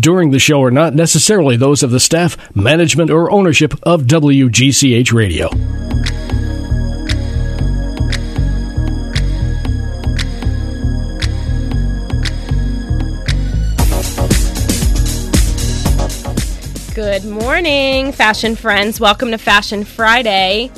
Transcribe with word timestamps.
during 0.00 0.30
the 0.30 0.38
show 0.38 0.62
are 0.62 0.70
not 0.70 0.94
necessarily 0.94 1.56
those 1.56 1.82
of 1.82 1.90
the 1.90 2.00
staff, 2.00 2.36
management, 2.54 3.10
or 3.10 3.30
ownership 3.30 3.74
of 3.82 4.02
WGCH 4.02 5.12
Radio. 5.12 5.50
Good 16.94 17.24
morning, 17.24 18.12
fashion 18.12 18.56
friends. 18.56 19.00
Welcome 19.00 19.30
to 19.30 19.38
Fashion 19.38 19.84
Friday. 19.84 20.70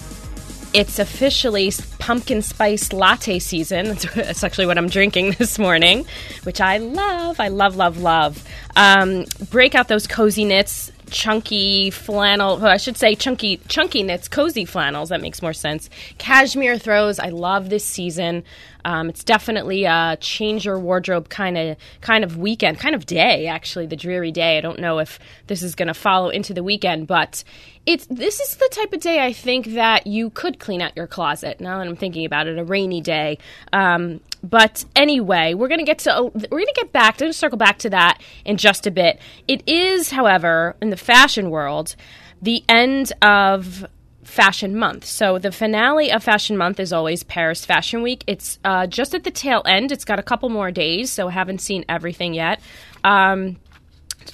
It's 0.75 0.99
officially 0.99 1.71
pumpkin 1.99 2.41
spice 2.41 2.93
latte 2.95 3.39
season. 3.39 3.97
That's 4.15 4.43
actually 4.45 4.67
what 4.67 4.79
I'm 4.79 4.89
drinking 4.89 5.33
this 5.39 5.59
morning, 5.59 6.07
which 6.45 6.61
I 6.61 6.79
love. 6.79 7.39
I 7.39 7.49
love, 7.49 7.77
love, 7.77 7.99
love. 7.99 8.45
Um, 8.75 9.27
break 9.51 9.75
out 9.75 9.89
those 9.89 10.07
cozy 10.07 10.47
knits, 10.47 10.91
chunky 11.11 11.91
flannel. 11.91 12.57
Well, 12.57 12.69
I 12.71 12.79
should 12.79 12.97
say 12.97 13.15
chunky, 13.15 13.59
chunky 13.69 14.03
knits, 14.03 14.29
cozy 14.29 14.65
flannels. 14.65 15.11
That 15.11 15.21
makes 15.21 15.43
more 15.43 15.53
sense. 15.53 15.91
Cashmere 16.19 16.79
throws. 16.79 17.19
I 17.19 17.29
love 17.29 17.69
this 17.69 17.85
season. 17.85 18.43
Um, 18.85 19.09
it's 19.09 19.23
definitely 19.23 19.85
a 19.85 20.17
change 20.21 20.65
your 20.65 20.79
wardrobe 20.79 21.29
kind 21.29 21.57
of 21.57 21.77
kind 22.01 22.25
of 22.25 22.37
weekend, 22.37 22.79
kind 22.79 22.95
of 22.95 23.07
day. 23.07 23.47
Actually, 23.47 23.87
the 23.87 23.97
dreary 23.97 24.33
day. 24.33 24.59
I 24.59 24.61
don't 24.61 24.81
know 24.81 24.99
if 24.99 25.21
this 25.47 25.63
is 25.63 25.75
going 25.75 25.89
to 25.89 25.95
follow 25.95 26.31
into 26.31 26.55
the 26.55 26.65
weekend, 26.65 27.07
but 27.07 27.45
it's 27.85 28.07
this 28.07 28.41
is 28.41 28.57
the 28.57 28.69
type 28.71 28.93
of 28.93 29.01
day 29.01 29.25
I 29.25 29.33
think 29.33 29.67
that 29.75 30.07
you 30.07 30.31
could 30.31 30.59
clean 30.59 30.81
out 30.81 30.97
your 30.97 31.07
closet. 31.07 31.61
Now 31.61 31.79
that 31.79 31.89
I'm 31.89 31.97
thinking 31.97 32.25
about 32.25 32.47
it, 32.47 32.59
a 32.59 32.65
rainy 32.65 33.01
day. 33.01 33.39
Um, 33.73 34.21
but 34.43 34.85
anyway, 34.95 35.55
we're 35.55 35.69
gonna 35.69 35.85
get 35.85 35.99
to 36.01 36.31
we're 36.33 36.59
gonna 36.59 36.73
get 36.75 36.93
back. 36.93 37.17
to 37.19 37.33
circle 37.33 37.59
back 37.59 37.79
to 37.81 37.91
that 37.91 38.21
in 38.45 38.57
just 38.57 38.87
a 38.87 38.91
bit. 38.91 39.19
It 39.49 39.63
is, 39.69 40.11
however, 40.11 40.77
in 40.81 40.91
the 40.91 40.97
fashion 40.97 41.51
world, 41.51 41.97
the 42.41 42.65
end 42.69 43.13
of 43.23 43.87
Fashion 44.25 44.77
Month. 44.77 45.05
So 45.05 45.39
the 45.39 45.53
finale 45.53 46.11
of 46.11 46.23
Fashion 46.23 46.57
Month 46.57 46.81
is 46.81 46.93
always 46.93 47.23
Paris 47.23 47.65
Fashion 47.65 48.03
Week. 48.03 48.25
It's 48.27 48.59
uh, 48.65 48.87
just 48.87 49.15
at 49.15 49.25
the 49.25 49.31
tail 49.31 49.63
end. 49.67 49.93
It's 49.93 50.05
got 50.05 50.19
a 50.19 50.23
couple 50.23 50.49
more 50.49 50.71
days, 50.71 51.11
so 51.11 51.29
I 51.29 51.33
haven't 51.33 51.61
seen 51.61 51.85
everything 51.89 52.33
yet. 52.33 52.61
Um, 53.05 53.57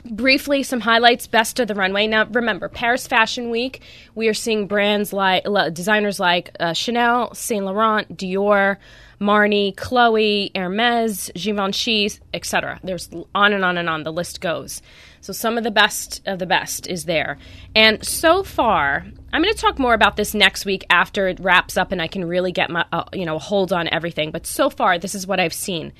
briefly 0.05 0.62
some 0.62 0.81
highlights 0.81 1.27
best 1.27 1.58
of 1.61 1.69
the 1.69 1.75
runway 1.75 2.06
now 2.06 2.25
remember 2.27 2.69
paris 2.69 3.06
fashion 3.06 3.50
week 3.50 3.83
we 4.14 4.28
are 4.28 4.34
seeing 4.34 4.67
brands 4.67 5.12
like 5.12 5.44
designers 5.72 6.19
like 6.19 6.55
uh, 6.61 6.72
chanel 6.72 7.33
saint 7.34 7.64
laurent 7.64 8.16
dior 8.16 8.77
marni 9.20 9.77
chloe 9.77 10.50
hermes 10.55 11.31
givenchy 11.34 12.11
etc 12.33 12.78
there's 12.84 13.09
on 13.34 13.53
and 13.53 13.64
on 13.64 13.77
and 13.78 13.89
on 13.89 14.03
the 14.03 14.12
list 14.12 14.41
goes 14.41 14.83
so 15.20 15.33
some 15.33 15.59
of 15.59 15.64
the 15.64 15.70
best 15.70 16.22
of 16.27 16.39
the 16.39 16.47
best 16.47 16.86
is 16.86 17.05
there. 17.05 17.39
And 17.75 18.05
so 18.05 18.42
far, 18.42 19.05
I'm 19.33 19.42
going 19.42 19.55
to 19.55 19.61
talk 19.61 19.78
more 19.78 19.94
about 19.94 20.16
this 20.16 20.34
next 20.34 20.64
week 20.64 20.86
after 20.91 21.28
it 21.28 21.41
wraps 21.41 21.77
up 21.77 21.92
and 21.92 22.00
I 22.00 22.06
can 22.06 22.25
really 22.25 22.53
get 22.53 22.70
my 22.70 22.84
uh, 22.92 23.05
you 23.12 23.27
know 23.27 23.39
hold 23.39 23.72
on 23.72 23.89
everything. 23.89 24.31
But 24.31 24.47
so 24.47 24.70
far, 24.70 24.98
this 24.98 25.14
is 25.14 25.27
what 25.27 25.41
I've 25.41 25.55
seen. 25.55 25.92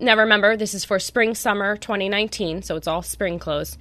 Now 0.00 0.16
remember, 0.16 0.56
this 0.56 0.74
is 0.74 0.84
for 0.84 0.98
spring 0.98 1.34
summer 1.34 1.76
2019, 1.76 2.62
so 2.62 2.76
it's 2.76 2.86
all 2.86 3.02
spring 3.02 3.38
clothes. 3.38 3.78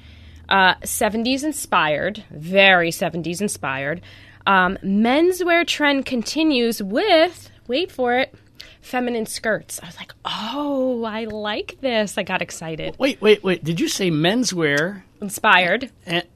Uh, 0.49 0.75
70s 0.75 1.43
inspired, 1.43 2.23
very 2.29 2.91
70s 2.91 3.41
inspired. 3.41 4.01
Um, 4.45 4.77
menswear 4.83 5.65
trend 5.65 6.05
continues 6.05 6.83
with 6.83 7.49
wait 7.67 7.91
for 7.91 8.17
it 8.17 8.35
feminine 8.83 9.25
skirts. 9.25 9.79
I 9.81 9.85
was 9.87 9.97
like, 9.97 10.13
oh, 10.25 11.03
I 11.05 11.25
like 11.25 11.77
this. 11.81 12.17
I 12.17 12.23
got 12.23 12.41
excited. 12.41 12.95
Wait, 12.99 13.21
wait, 13.21 13.43
wait. 13.43 13.63
Did 13.63 13.79
you 13.79 13.87
say 13.87 14.11
menswear? 14.11 15.03
Inspired. 15.21 15.89
And, 16.05 16.27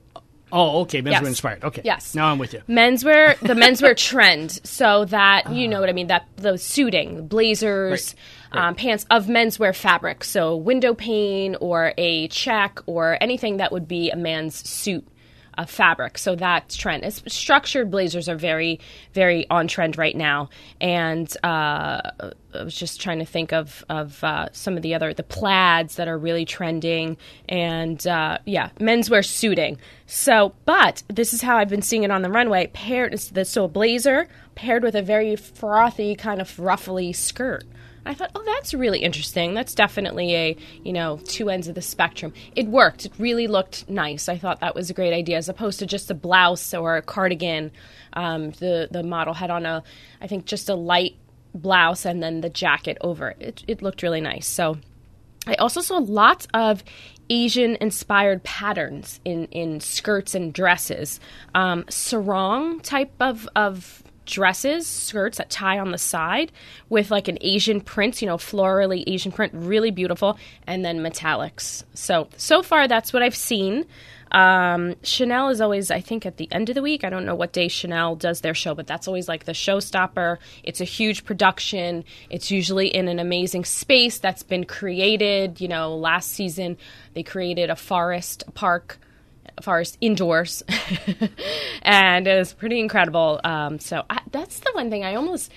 oh, 0.51 0.81
okay. 0.81 1.01
Menswear 1.01 1.11
Yes. 1.11 1.27
inspired. 1.27 1.63
Okay. 1.63 1.81
Yes. 1.83 2.15
Now 2.15 2.27
I'm 2.27 2.39
with 2.39 2.53
you. 2.53 2.61
Menswear, 2.69 3.37
the 3.39 3.53
menswear 3.53 3.95
trend, 3.95 4.51
so 4.65 5.05
that 5.05 5.51
you 5.53 5.67
know 5.67 5.79
what 5.81 5.89
I 5.89 5.93
mean. 5.93 6.07
That 6.07 6.27
the 6.37 6.57
suiting, 6.57 7.27
blazers, 7.27 7.91
Right, 7.91 8.15
right. 8.15 8.15
Um, 8.51 8.75
pants 8.75 9.05
of 9.09 9.25
menswear 9.27 9.75
fabric, 9.75 10.23
so 10.23 10.55
window 10.55 10.93
pane 10.93 11.55
or 11.59 11.93
a 11.97 12.27
check 12.29 12.79
or 12.85 13.17
anything 13.21 13.57
that 13.57 13.71
would 13.71 13.87
be 13.87 14.09
a 14.09 14.15
man's 14.15 14.67
suit 14.67 15.07
of 15.57 15.69
fabric. 15.69 16.17
So 16.17 16.35
that's 16.35 16.75
trend. 16.75 17.03
It's, 17.03 17.23
structured 17.27 17.89
blazers 17.89 18.29
are 18.29 18.35
very, 18.35 18.79
very 19.13 19.49
on 19.49 19.67
trend 19.67 19.97
right 19.97 20.15
now. 20.15 20.49
And 20.79 21.35
uh, 21.43 22.11
I 22.53 22.63
was 22.63 22.75
just 22.75 23.01
trying 23.01 23.19
to 23.19 23.25
think 23.25 23.51
of 23.53 23.83
of 23.89 24.23
uh, 24.23 24.49
some 24.51 24.77
of 24.77 24.83
the 24.83 24.93
other 24.93 25.13
the 25.13 25.23
plaids 25.23 25.95
that 25.95 26.07
are 26.07 26.17
really 26.17 26.45
trending, 26.45 27.17
and 27.49 28.05
uh, 28.07 28.37
yeah, 28.45 28.69
menswear 28.79 29.25
suiting. 29.25 29.79
So, 30.05 30.53
but 30.65 31.03
this 31.07 31.33
is 31.33 31.41
how 31.41 31.57
I've 31.57 31.69
been 31.69 31.81
seeing 31.81 32.03
it 32.03 32.11
on 32.11 32.21
the 32.21 32.29
runway. 32.29 32.67
Paired, 32.67 33.19
so 33.19 33.65
a 33.65 33.67
blazer 33.67 34.27
paired 34.55 34.83
with 34.83 34.95
a 34.95 35.01
very 35.01 35.35
frothy 35.35 36.15
kind 36.15 36.41
of 36.41 36.57
ruffly 36.59 37.13
skirt. 37.13 37.63
I 38.07 38.13
thought, 38.13 38.31
oh, 38.35 38.43
that's 38.45 38.73
really 38.73 38.99
interesting. 38.99 39.53
That's 39.53 39.75
definitely 39.75 40.33
a, 40.33 40.57
you 40.83 40.93
know, 40.93 41.19
two 41.25 41.49
ends 41.49 41.67
of 41.67 41.75
the 41.75 41.81
spectrum. 41.81 42.33
It 42.55 42.67
worked. 42.67 43.05
It 43.05 43.11
really 43.19 43.47
looked 43.47 43.89
nice. 43.89 44.29
I 44.29 44.37
thought 44.37 44.61
that 44.61 44.75
was 44.75 44.89
a 44.89 44.93
great 44.93 45.13
idea 45.13 45.37
as 45.37 45.49
opposed 45.49 45.79
to 45.79 45.85
just 45.85 46.09
a 46.09 46.15
blouse 46.15 46.73
or 46.73 46.95
a 46.95 47.01
cardigan. 47.01 47.71
Um, 48.13 48.51
the, 48.51 48.87
the 48.89 49.03
model 49.03 49.33
had 49.33 49.51
on 49.51 49.65
a, 49.65 49.83
I 50.21 50.27
think, 50.27 50.45
just 50.45 50.69
a 50.69 50.75
light 50.75 51.15
blouse 51.53 52.05
and 52.05 52.23
then 52.23 52.41
the 52.41 52.49
jacket 52.49 52.97
over 53.01 53.35
it. 53.39 53.63
It, 53.67 53.81
looked 53.81 54.03
really 54.03 54.21
nice. 54.21 54.47
So 54.47 54.77
I 55.45 55.55
also 55.55 55.81
saw 55.81 55.97
lots 55.97 56.47
of 56.53 56.83
Asian 57.29 57.75
inspired 57.81 58.43
patterns 58.43 59.19
in, 59.25 59.45
in 59.47 59.81
skirts 59.81 60.33
and 60.33 60.53
dresses. 60.53 61.19
Um, 61.53 61.83
sarong 61.89 62.79
type 62.79 63.11
of, 63.19 63.49
of 63.55 64.03
dresses, 64.27 64.85
skirts 64.85 65.37
that 65.39 65.49
tie 65.49 65.79
on 65.79 65.91
the 65.91 65.97
side 65.97 66.51
with 66.89 67.09
like 67.09 67.27
an 67.27 67.37
Asian 67.41 67.81
print, 67.81 68.21
you 68.21 68.27
know, 68.27 68.37
florally 68.37 69.03
Asian 69.07 69.31
print, 69.31 69.53
really 69.55 69.91
beautiful, 69.91 70.37
and 70.67 70.85
then 70.85 70.99
metallics. 70.99 71.83
So, 71.93 72.27
so 72.37 72.61
far 72.61 72.87
that's 72.87 73.11
what 73.11 73.23
I've 73.23 73.35
seen. 73.35 73.85
Um, 74.31 74.95
Chanel 75.03 75.49
is 75.49 75.61
always, 75.61 75.89
I 75.89 76.01
think, 76.01 76.25
at 76.25 76.37
the 76.37 76.51
end 76.51 76.69
of 76.69 76.75
the 76.75 76.81
week. 76.81 77.03
I 77.03 77.09
don't 77.09 77.25
know 77.25 77.35
what 77.35 77.53
day 77.53 77.67
Chanel 77.67 78.15
does 78.15 78.41
their 78.41 78.53
show, 78.53 78.75
but 78.75 78.87
that's 78.87 79.07
always 79.07 79.27
like 79.27 79.45
the 79.45 79.53
showstopper. 79.53 80.37
It's 80.63 80.81
a 80.81 80.85
huge 80.85 81.23
production. 81.23 82.03
It's 82.29 82.51
usually 82.51 82.87
in 82.87 83.07
an 83.07 83.19
amazing 83.19 83.65
space 83.65 84.19
that's 84.19 84.43
been 84.43 84.65
created. 84.65 85.61
You 85.61 85.69
know, 85.69 85.95
last 85.95 86.31
season 86.31 86.77
they 87.13 87.23
created 87.23 87.69
a 87.69 87.75
forest 87.75 88.43
park 88.53 88.99
forest 89.61 89.97
indoors, 90.01 90.63
and 91.81 92.27
it 92.27 92.37
was 92.37 92.53
pretty 92.53 92.79
incredible. 92.79 93.39
Um, 93.43 93.79
so 93.79 94.03
I, 94.09 94.21
that's 94.31 94.59
the 94.59 94.71
one 94.73 94.89
thing 94.89 95.03
I 95.03 95.15
almost, 95.15 95.51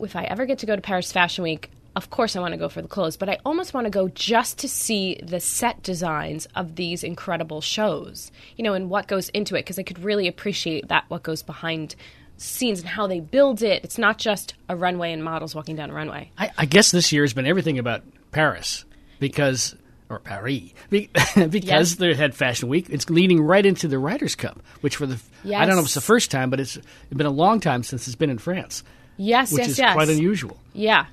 if 0.00 0.16
I 0.16 0.24
ever 0.24 0.46
get 0.46 0.58
to 0.60 0.66
go 0.66 0.76
to 0.76 0.82
Paris 0.82 1.12
Fashion 1.12 1.44
Week, 1.44 1.70
of 1.96 2.10
course 2.10 2.34
I 2.34 2.40
want 2.40 2.52
to 2.52 2.58
go 2.58 2.68
for 2.68 2.82
the 2.82 2.88
clothes, 2.88 3.16
but 3.16 3.28
I 3.28 3.38
almost 3.44 3.74
want 3.74 3.86
to 3.86 3.90
go 3.90 4.08
just 4.08 4.58
to 4.58 4.68
see 4.68 5.20
the 5.22 5.40
set 5.40 5.82
designs 5.82 6.46
of 6.54 6.76
these 6.76 7.04
incredible 7.04 7.60
shows, 7.60 8.32
you 8.56 8.64
know, 8.64 8.74
and 8.74 8.90
what 8.90 9.06
goes 9.06 9.28
into 9.30 9.54
it, 9.54 9.60
because 9.60 9.78
I 9.78 9.82
could 9.82 10.02
really 10.02 10.26
appreciate 10.26 10.88
that 10.88 11.04
what 11.08 11.22
goes 11.22 11.42
behind 11.42 11.94
scenes 12.36 12.80
and 12.80 12.88
how 12.88 13.06
they 13.06 13.20
build 13.20 13.62
it. 13.62 13.84
It's 13.84 13.98
not 13.98 14.18
just 14.18 14.54
a 14.68 14.74
runway 14.74 15.12
and 15.12 15.22
models 15.22 15.54
walking 15.54 15.76
down 15.76 15.90
a 15.90 15.94
runway. 15.94 16.30
I, 16.36 16.50
I 16.58 16.66
guess 16.66 16.90
this 16.90 17.12
year 17.12 17.22
has 17.22 17.32
been 17.32 17.46
everything 17.46 17.78
about 17.78 18.02
Paris 18.32 18.84
because, 19.20 19.76
or 20.10 20.18
Paris, 20.18 20.70
because 20.90 21.64
Yes. 21.64 21.94
they 21.96 22.14
had 22.14 22.34
Fashion 22.34 22.68
Week. 22.68 22.86
It's 22.90 23.08
leading 23.10 23.40
right 23.42 23.64
into 23.64 23.88
the 23.88 23.98
Ryder's 23.98 24.34
Cup, 24.34 24.62
which 24.80 24.96
for 24.96 25.06
the 25.06 25.18
I 25.46 25.64
don't 25.64 25.74
know 25.76 25.80
if 25.80 25.86
it's 25.86 25.94
the 25.94 26.00
first 26.00 26.30
time, 26.30 26.50
but 26.50 26.60
it's 26.60 26.78
been 27.14 27.26
a 27.26 27.30
long 27.30 27.60
time 27.60 27.82
since 27.82 28.06
it's 28.06 28.16
been 28.16 28.30
in 28.30 28.38
France, 28.38 28.82
Yes, 29.16 29.52
which 29.52 29.60
yes, 29.60 29.68
is 29.70 29.78
yes. 29.78 29.94
quite 29.94 30.08
unusual. 30.08 30.58
Yeah, 30.72 31.06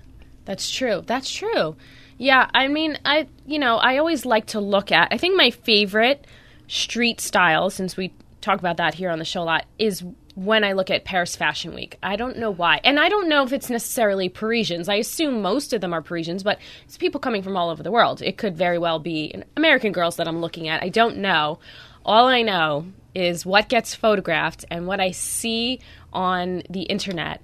that's 0.46 0.70
true. 0.70 1.04
That's 1.06 1.30
true. 1.30 1.76
Yeah, 2.18 2.50
I 2.54 2.68
mean, 2.68 2.98
I 3.06 3.28
you 3.46 3.60
know, 3.60 3.78
I 3.78 3.98
always 3.98 4.26
like 4.26 4.48
to 4.48 4.60
look 4.60 4.92
at. 4.92 5.08
I 5.12 5.18
think 5.18 5.36
my 5.36 5.52
favorite 5.52 6.26
street 6.68 7.20
style, 7.22 7.70
since 7.70 7.98
we 7.98 8.14
talk 8.42 8.60
about 8.60 8.78
that 8.78 8.94
here 8.96 9.10
on 9.10 9.20
the 9.20 9.26
show 9.26 9.42
a 9.42 9.46
lot, 9.46 9.66
is 9.80 10.04
when 10.36 10.64
I 10.64 10.74
look 10.74 10.90
at 10.90 11.06
Paris 11.06 11.36
Fashion 11.36 11.74
Week. 11.74 11.98
I 12.02 12.16
don't 12.16 12.38
know 12.38 12.52
why, 12.52 12.80
and 12.84 13.00
I 13.00 13.10
don't 13.10 13.30
know 13.30 13.44
if 13.44 13.54
it's 13.54 13.70
necessarily 13.70 14.30
Parisians. 14.30 14.90
I 14.90 14.96
assume 14.96 15.42
most 15.42 15.74
of 15.74 15.82
them 15.82 15.94
are 15.94 16.02
Parisians, 16.02 16.44
but 16.44 16.60
it's 16.86 16.98
people 16.98 17.20
coming 17.20 17.44
from 17.44 17.58
all 17.58 17.70
over 17.70 17.84
the 17.84 17.92
world. 17.92 18.22
It 18.22 18.38
could 18.38 18.56
very 18.56 18.78
well 18.78 19.00
be 19.00 19.44
American 19.58 19.92
girls 19.92 20.16
that 20.18 20.28
I'm 20.28 20.42
looking 20.42 20.68
at. 20.68 20.84
I 20.84 20.90
don't 20.90 21.18
know. 21.18 21.60
All 22.06 22.28
I 22.28 22.42
know 22.42 22.88
is 23.14 23.46
what 23.46 23.70
gets 23.70 23.94
photographed 23.94 24.66
and 24.72 24.88
what 24.88 25.00
I 25.00 25.12
see 25.12 25.80
on 26.14 26.64
the 26.70 26.84
internet 26.84 27.42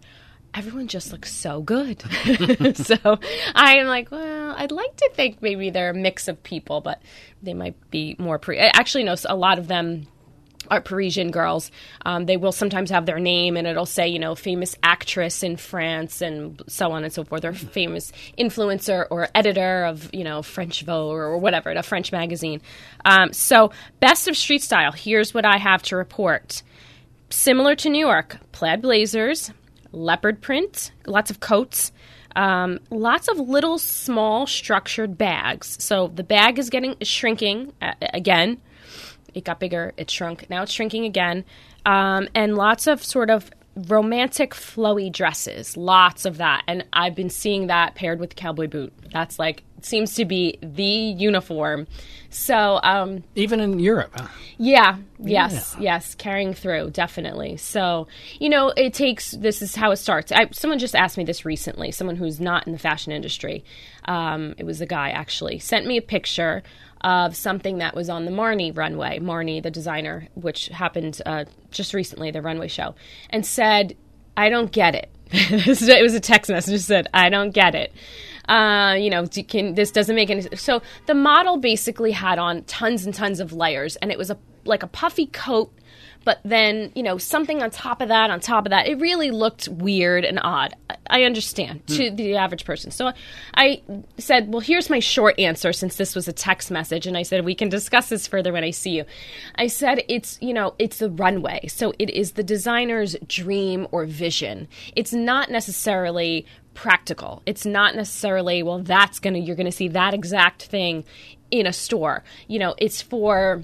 everyone 0.58 0.88
just 0.88 1.12
looks 1.12 1.32
so 1.32 1.62
good. 1.62 2.02
so 2.76 3.20
I'm 3.54 3.86
like, 3.86 4.10
well, 4.10 4.56
I'd 4.58 4.72
like 4.72 4.96
to 4.98 5.12
think 5.14 5.42
maybe 5.42 5.70
they're 5.70 5.92
a 5.92 5.94
mix 5.94 6.28
of 6.28 6.42
people, 6.42 6.82
but 6.82 7.00
they 7.44 7.54
might 7.54 7.76
be 7.92 8.16
more 8.18 8.40
pre. 8.40 8.58
Actually 8.58 9.04
no, 9.04 9.16
a 9.26 9.36
lot 9.36 9.60
of 9.60 9.68
them 9.68 10.08
are 10.70 10.82
Parisian 10.82 11.32
girls. 11.32 11.72
Um, 12.06 12.26
they 12.26 12.38
will 12.38 12.52
sometimes 12.52 12.90
have 12.90 13.06
their 13.06 13.20
name 13.20 13.58
and 13.58 13.68
it'll 13.68 13.86
say, 13.86 14.08
you 14.08 14.20
know, 14.20 14.36
famous 14.36 14.76
actress 14.84 15.44
in 15.44 15.58
France 15.58 16.22
and 16.22 16.62
so 16.68 16.92
on 16.92 17.04
and 17.04 17.14
so 17.14 17.24
forth, 17.24 17.46
or 17.46 17.54
famous 17.54 18.12
influencer 18.38 19.06
or 19.10 19.28
editor 19.36 19.86
of, 19.86 20.10
you 20.14 20.24
know, 20.24 20.42
French 20.42 20.84
Vogue 20.84 21.16
or 21.16 21.38
whatever, 21.38 21.72
a 21.72 21.84
French 21.84 22.12
magazine. 22.12 22.62
Um, 23.06 23.34
so, 23.34 23.72
best 24.00 24.28
of 24.28 24.36
street 24.38 24.64
style, 24.64 24.92
here's 24.92 25.34
what 25.34 25.46
I 25.46 25.58
have 25.58 25.82
to 25.84 25.96
report. 25.96 26.64
Similar 27.30 27.76
to 27.78 27.90
New 27.90 28.06
York, 28.06 28.38
plaid 28.52 28.82
blazers, 28.82 29.52
leopard 29.92 30.42
print, 30.42 30.92
lots 31.06 31.30
of 31.30 31.40
coats. 31.40 31.92
Um, 32.36 32.80
lots 32.92 33.28
of 33.30 33.40
little 33.40 33.80
small 33.80 34.46
structured 34.46 35.18
bags. 35.18 35.84
So 35.84 36.08
the 36.08 36.24
bag 36.24 36.60
is 36.60 36.70
getting 36.70 36.96
is 37.00 37.08
shrinking 37.08 37.74
uh, 37.82 37.94
again. 38.14 38.62
It 39.38 39.44
got 39.44 39.60
bigger, 39.60 39.94
it 39.98 40.10
shrunk. 40.10 40.50
Now 40.50 40.64
it's 40.64 40.72
shrinking 40.72 41.06
again. 41.06 41.46
Um, 41.86 42.28
and 42.34 42.56
lots 42.56 42.88
of 42.88 43.04
sort 43.04 43.30
of 43.30 43.52
romantic 43.88 44.54
flowy 44.54 45.12
dresses. 45.12 45.78
Lots 45.78 46.26
of 46.26 46.38
that. 46.38 46.64
And 46.68 46.86
I've 46.92 47.16
been 47.16 47.30
seeing 47.30 47.68
that 47.68 47.96
paired 47.96 48.20
with 48.20 48.36
cowboy 48.36 48.68
boot. 48.68 48.94
That's 49.12 49.38
like 49.38 49.64
seems 49.82 50.16
to 50.16 50.26
be 50.26 50.58
the 50.62 50.84
uniform. 50.84 51.88
So, 52.30 52.80
um, 52.84 53.24
even 53.36 53.60
in 53.60 53.80
Europe, 53.80 54.12
huh? 54.16 54.28
yeah, 54.58 54.98
yes, 55.20 55.76
yeah. 55.76 55.84
yes, 55.94 56.16
carrying 56.16 56.54
through 56.54 56.90
definitely. 56.90 57.58
So, 57.58 58.08
you 58.40 58.50
know, 58.50 58.70
it 58.76 58.94
takes. 58.94 59.32
This 59.32 59.62
is 59.62 59.76
how 59.76 59.92
it 59.92 59.98
starts. 59.98 60.32
I, 60.32 60.50
someone 60.52 60.80
just 60.80 60.96
asked 60.96 61.18
me 61.18 61.24
this 61.24 61.46
recently. 61.46 61.92
Someone 61.92 62.16
who's 62.16 62.40
not 62.40 62.66
in 62.68 62.74
the 62.74 62.80
fashion 62.80 63.12
industry. 63.12 63.64
Um, 64.06 64.56
it 64.58 64.66
was 64.66 64.82
a 64.82 64.86
guy 64.86 65.12
actually 65.12 65.60
sent 65.60 65.86
me 65.86 65.98
a 65.98 66.02
picture 66.02 66.64
of 67.02 67.36
something 67.36 67.78
that 67.78 67.96
was 67.96 68.10
on 68.10 68.26
the 68.26 68.32
Marni 68.32 68.76
runway. 68.76 69.20
Marni, 69.20 69.62
the 69.62 69.72
designer, 69.72 70.28
which 70.36 70.68
happened 70.68 71.22
uh, 71.26 71.46
just 71.72 71.94
recently, 71.94 72.32
the 72.32 72.42
runway 72.42 72.68
show, 72.68 72.96
and 73.30 73.46
said, 73.46 73.96
"I 74.36 74.50
don't 74.50 74.72
get 74.72 74.96
it." 74.96 75.10
it 75.32 76.02
was 76.02 76.14
a 76.14 76.20
text 76.20 76.50
message 76.50 76.74
that 76.74 76.80
said, 76.82 77.08
"I 77.14 77.30
don't 77.30 77.52
get 77.52 77.76
it." 77.76 77.94
Uh, 78.48 78.96
you 78.98 79.10
know, 79.10 79.28
can, 79.28 79.76
this 79.76 79.92
doesn't 79.92 80.16
make 80.16 80.30
any. 80.30 80.44
So 80.56 80.82
the 81.06 81.14
model 81.14 81.58
basically 81.58 82.12
had 82.12 82.40
on 82.40 82.64
tons 82.64 83.06
and 83.06 83.14
tons 83.14 83.40
of 83.40 83.52
layers, 83.52 83.98
and 83.98 84.12
it 84.12 84.18
was 84.18 84.30
a 84.30 84.38
like 84.66 84.84
a 84.84 84.88
puffy 84.88 85.28
coat 85.28 85.74
but 86.28 86.42
then 86.44 86.92
you 86.94 87.02
know 87.02 87.18
something 87.18 87.64
on 87.64 87.72
top 87.72 88.02
of 88.02 88.10
that 88.10 88.30
on 88.30 88.42
top 88.42 88.66
of 88.66 88.72
that 88.72 88.86
it 88.86 89.00
really 89.00 89.32
looked 89.32 89.70
weird 89.70 90.26
and 90.26 90.42
odd 90.44 90.76
i 91.10 91.24
understand 91.24 91.84
mm. 91.86 91.96
to 91.96 92.12
the 92.12 92.36
average 92.36 92.66
person 92.66 92.92
so 92.92 93.14
i 93.56 93.82
said 94.18 94.52
well 94.52 94.60
here's 94.60 94.90
my 94.90 95.00
short 95.00 95.40
answer 95.40 95.72
since 95.72 95.96
this 95.96 96.14
was 96.14 96.28
a 96.28 96.34
text 96.34 96.70
message 96.70 97.08
and 97.08 97.18
i 97.18 97.24
said 97.24 97.46
we 97.46 97.56
can 97.56 97.70
discuss 97.70 98.10
this 98.10 98.28
further 98.28 98.52
when 98.52 98.66
i 98.66 98.72
see 98.72 98.90
you 98.90 99.06
i 99.56 99.68
said 99.68 100.04
it's 100.10 100.38
you 100.42 100.54
know 100.54 100.76
it's 100.78 100.98
the 100.98 101.10
runway 101.10 101.66
so 101.68 101.94
it 101.98 102.10
is 102.10 102.34
the 102.34 102.44
designer's 102.44 103.16
dream 103.26 103.88
or 103.92 104.06
vision 104.06 104.68
it's 104.98 105.14
not 105.14 105.50
necessarily 105.50 106.46
practical. 106.74 107.42
It's 107.48 107.66
not 107.66 107.96
necessarily, 107.96 108.62
well, 108.62 108.78
that's 108.78 109.20
going 109.20 109.34
to, 109.34 109.40
you're 109.40 109.56
going 109.56 109.66
to 109.66 109.72
see 109.72 109.88
that 109.88 110.14
exact 110.14 110.62
thing 110.62 111.06
in 111.50 111.66
a 111.66 111.74
store. 111.74 112.24
You 112.48 112.60
know, 112.60 112.76
it's 112.78 113.02
for 113.02 113.64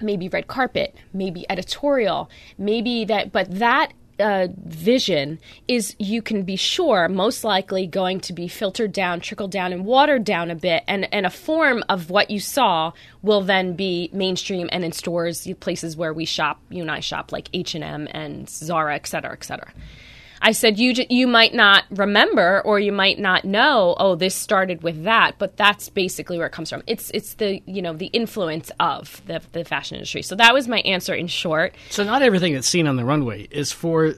maybe 0.00 0.28
red 0.28 0.46
carpet, 0.46 0.94
maybe 1.12 1.46
editorial, 1.50 2.30
maybe 2.58 3.04
that, 3.04 3.32
but 3.32 3.50
that 3.58 3.92
uh, 4.20 4.48
vision 4.66 5.38
is 5.66 5.96
you 5.98 6.20
can 6.20 6.42
be 6.42 6.56
sure 6.56 7.08
most 7.08 7.42
likely 7.42 7.86
going 7.86 8.20
to 8.20 8.32
be 8.32 8.48
filtered 8.48 8.92
down, 8.92 9.20
trickled 9.20 9.50
down, 9.50 9.72
and 9.72 9.84
watered 9.84 10.24
down 10.24 10.50
a 10.50 10.54
bit, 10.54 10.84
and, 10.86 11.12
and 11.12 11.24
a 11.24 11.30
form 11.30 11.82
of 11.88 12.10
what 12.10 12.30
you 12.30 12.38
saw 12.38 12.92
will 13.22 13.40
then 13.40 13.74
be 13.74 14.10
mainstream 14.12 14.68
and 14.72 14.84
in 14.84 14.92
stores, 14.92 15.48
places 15.60 15.96
where 15.96 16.12
we 16.12 16.24
shop, 16.24 16.60
you 16.68 16.82
and 16.82 16.90
I 16.90 17.00
shop, 17.00 17.32
like 17.32 17.48
H 17.52 17.74
and 17.74 17.82
M 17.82 18.08
and 18.10 18.48
Zara, 18.48 18.94
et 18.94 19.06
cetera, 19.06 19.32
et 19.32 19.44
cetera. 19.44 19.72
I 20.42 20.52
said 20.52 20.78
you 20.78 20.94
you 21.08 21.26
might 21.26 21.54
not 21.54 21.84
remember 21.90 22.62
or 22.64 22.80
you 22.80 22.92
might 22.92 23.18
not 23.18 23.44
know. 23.44 23.94
Oh, 23.98 24.14
this 24.14 24.34
started 24.34 24.82
with 24.82 25.04
that, 25.04 25.36
but 25.38 25.56
that's 25.56 25.88
basically 25.88 26.38
where 26.38 26.46
it 26.46 26.52
comes 26.52 26.70
from. 26.70 26.82
It's 26.86 27.10
it's 27.10 27.34
the 27.34 27.62
you 27.66 27.82
know 27.82 27.92
the 27.92 28.06
influence 28.06 28.70
of 28.80 29.22
the 29.26 29.42
the 29.52 29.64
fashion 29.64 29.96
industry. 29.96 30.22
So 30.22 30.34
that 30.36 30.54
was 30.54 30.68
my 30.68 30.80
answer 30.80 31.14
in 31.14 31.26
short. 31.26 31.74
So 31.90 32.04
not 32.04 32.22
everything 32.22 32.54
that's 32.54 32.68
seen 32.68 32.86
on 32.86 32.96
the 32.96 33.04
runway 33.04 33.48
is 33.50 33.72
for 33.72 34.14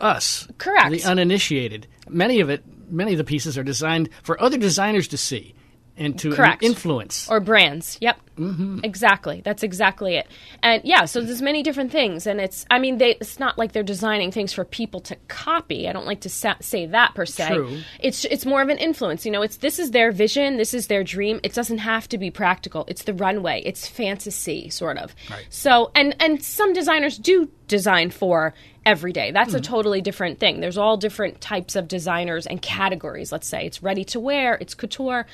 us, 0.00 0.46
correct? 0.58 0.90
The 0.90 1.04
uninitiated. 1.04 1.86
Many 2.08 2.40
of 2.40 2.50
it, 2.50 2.64
many 2.90 3.12
of 3.12 3.18
the 3.18 3.24
pieces 3.24 3.56
are 3.56 3.62
designed 3.64 4.10
for 4.22 4.40
other 4.42 4.58
designers 4.58 5.08
to 5.08 5.16
see 5.16 5.54
and 5.96 6.18
to 6.18 6.32
Correct. 6.32 6.62
influence 6.62 7.28
or 7.30 7.40
brands. 7.40 7.98
Yep, 8.00 8.18
mm-hmm. 8.42 8.78
exactly. 8.82 9.42
That's 9.44 9.62
exactly 9.62 10.16
it. 10.16 10.26
And 10.62 10.82
yeah, 10.84 11.04
so 11.04 11.20
there's 11.20 11.42
many 11.42 11.62
different 11.62 11.92
things, 11.92 12.26
and 12.26 12.40
it's 12.40 12.64
I 12.70 12.78
mean, 12.78 12.98
they 12.98 13.16
it's 13.16 13.38
not 13.38 13.58
like 13.58 13.72
they're 13.72 13.82
designing 13.82 14.30
things 14.30 14.52
for 14.52 14.64
people 14.64 15.00
to 15.02 15.16
copy. 15.28 15.88
I 15.88 15.92
don't 15.92 16.06
like 16.06 16.20
to 16.22 16.28
sa- 16.28 16.56
say 16.60 16.86
that 16.86 17.14
per 17.14 17.26
se. 17.26 17.48
True. 17.48 17.78
It's 18.00 18.24
it's 18.24 18.46
more 18.46 18.62
of 18.62 18.68
an 18.68 18.78
influence. 18.78 19.24
You 19.24 19.32
know, 19.32 19.42
it's 19.42 19.58
this 19.58 19.78
is 19.78 19.90
their 19.90 20.12
vision, 20.12 20.56
this 20.56 20.74
is 20.74 20.86
their 20.86 21.04
dream. 21.04 21.40
It 21.42 21.54
doesn't 21.54 21.78
have 21.78 22.08
to 22.08 22.18
be 22.18 22.30
practical. 22.30 22.84
It's 22.88 23.04
the 23.04 23.14
runway. 23.14 23.62
It's 23.64 23.86
fantasy, 23.86 24.70
sort 24.70 24.98
of. 24.98 25.14
Right. 25.30 25.46
So 25.50 25.90
and 25.94 26.16
and 26.20 26.42
some 26.42 26.72
designers 26.72 27.18
do 27.18 27.48
design 27.68 28.10
for 28.10 28.54
every 28.84 29.12
day. 29.12 29.30
That's 29.30 29.50
mm-hmm. 29.50 29.58
a 29.58 29.60
totally 29.60 30.00
different 30.00 30.40
thing. 30.40 30.60
There's 30.60 30.78
all 30.78 30.96
different 30.96 31.40
types 31.40 31.76
of 31.76 31.88
designers 31.88 32.46
and 32.46 32.60
categories. 32.60 33.32
Let's 33.32 33.46
say 33.46 33.66
it's 33.66 33.82
ready 33.82 34.04
to 34.06 34.20
wear, 34.20 34.54
it's 34.60 34.74
couture 34.74 35.26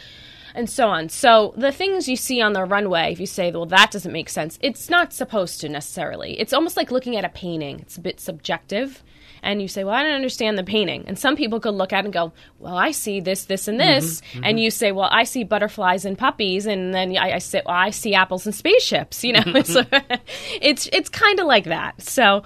and 0.55 0.69
so 0.69 0.89
on. 0.89 1.09
So 1.09 1.55
the 1.56 1.73
things 1.73 2.09
you 2.09 2.17
see 2.17 2.41
on 2.41 2.53
the 2.53 2.65
runway, 2.65 3.12
if 3.12 3.21
you 3.21 3.27
say, 3.27 3.50
well, 3.50 3.67
that 3.67 3.91
doesn't 3.91 4.12
make 4.12 4.29
sense, 4.29 4.59
it's 4.62 4.91
not 4.91 5.12
supposed 5.12 5.61
to 5.61 5.69
necessarily. 5.69 6.39
It's 6.39 6.53
almost 6.53 6.77
like 6.77 6.91
looking 6.91 7.17
at 7.17 7.25
a 7.25 7.29
painting. 7.29 7.81
It's 7.81 7.97
a 7.97 8.00
bit 8.00 8.21
subjective. 8.21 9.03
And 9.43 9.62
you 9.62 9.69
say, 9.69 9.85
well, 9.85 9.95
I 9.95 10.03
don't 10.03 10.15
understand 10.15 10.59
the 10.59 10.65
painting. 10.65 11.05
And 11.06 11.19
some 11.19 11.37
people 11.37 11.61
could 11.61 11.75
look 11.75 11.93
at 11.93 12.00
it 12.00 12.06
and 12.06 12.12
go, 12.12 12.33
well, 12.59 12.77
I 12.77 12.91
see 12.91 13.21
this, 13.21 13.45
this, 13.45 13.69
and 13.69 13.79
this. 13.79 14.21
Mm-hmm, 14.21 14.39
mm-hmm. 14.39 14.45
And 14.45 14.61
you 14.61 14.71
say, 14.71 14.91
well, 14.91 15.09
I 15.12 15.25
see 15.25 15.45
butterflies 15.45 16.05
and 16.05 16.19
puppies. 16.19 16.67
And 16.67 16.93
then 16.93 17.17
I, 17.17 17.35
I 17.35 17.39
say, 17.39 17.62
well, 17.65 17.77
I 17.77 17.91
see 17.91 18.15
apples 18.15 18.47
and 18.47 18.55
spaceships. 18.55 19.23
You 19.23 19.35
know, 19.35 19.43
it's, 19.47 19.77
it's, 20.61 20.89
it's 20.93 21.09
kind 21.09 21.39
of 21.39 21.47
like 21.47 21.65
that. 21.65 22.03
So, 22.03 22.43